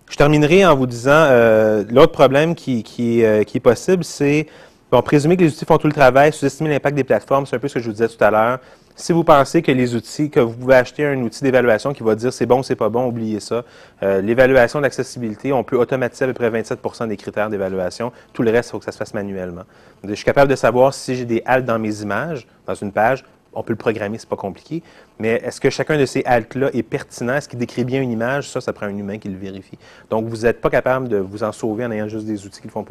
[0.10, 4.48] Je terminerai en vous disant, euh, l'autre problème qui, qui, qui est possible, c'est,
[4.92, 7.60] bon, présumer que les outils font tout le travail, sous-estimer l'impact des plateformes, c'est un
[7.60, 8.60] peu ce que je vous disais tout à l'heure.
[9.02, 12.14] Si vous pensez que les outils, que vous pouvez acheter un outil d'évaluation qui va
[12.14, 13.66] dire c'est bon, c'est pas bon, oubliez ça.
[14.04, 18.12] Euh, l'évaluation d'accessibilité, on peut automatiser à peu près 27% des critères d'évaluation.
[18.32, 19.64] Tout le reste, il faut que ça se fasse manuellement.
[20.04, 23.26] je suis capable de savoir si j'ai des haltes dans mes images, dans une page.
[23.54, 24.84] On peut le programmer, c'est pas compliqué.
[25.18, 27.34] Mais est-ce que chacun de ces haltes-là est pertinent?
[27.34, 28.50] Est-ce qu'il décrit bien une image?
[28.50, 29.80] Ça, ça prend un humain qui le vérifie.
[30.12, 32.68] Donc, vous n'êtes pas capable de vous en sauver en ayant juste des outils qui
[32.68, 32.90] le font pour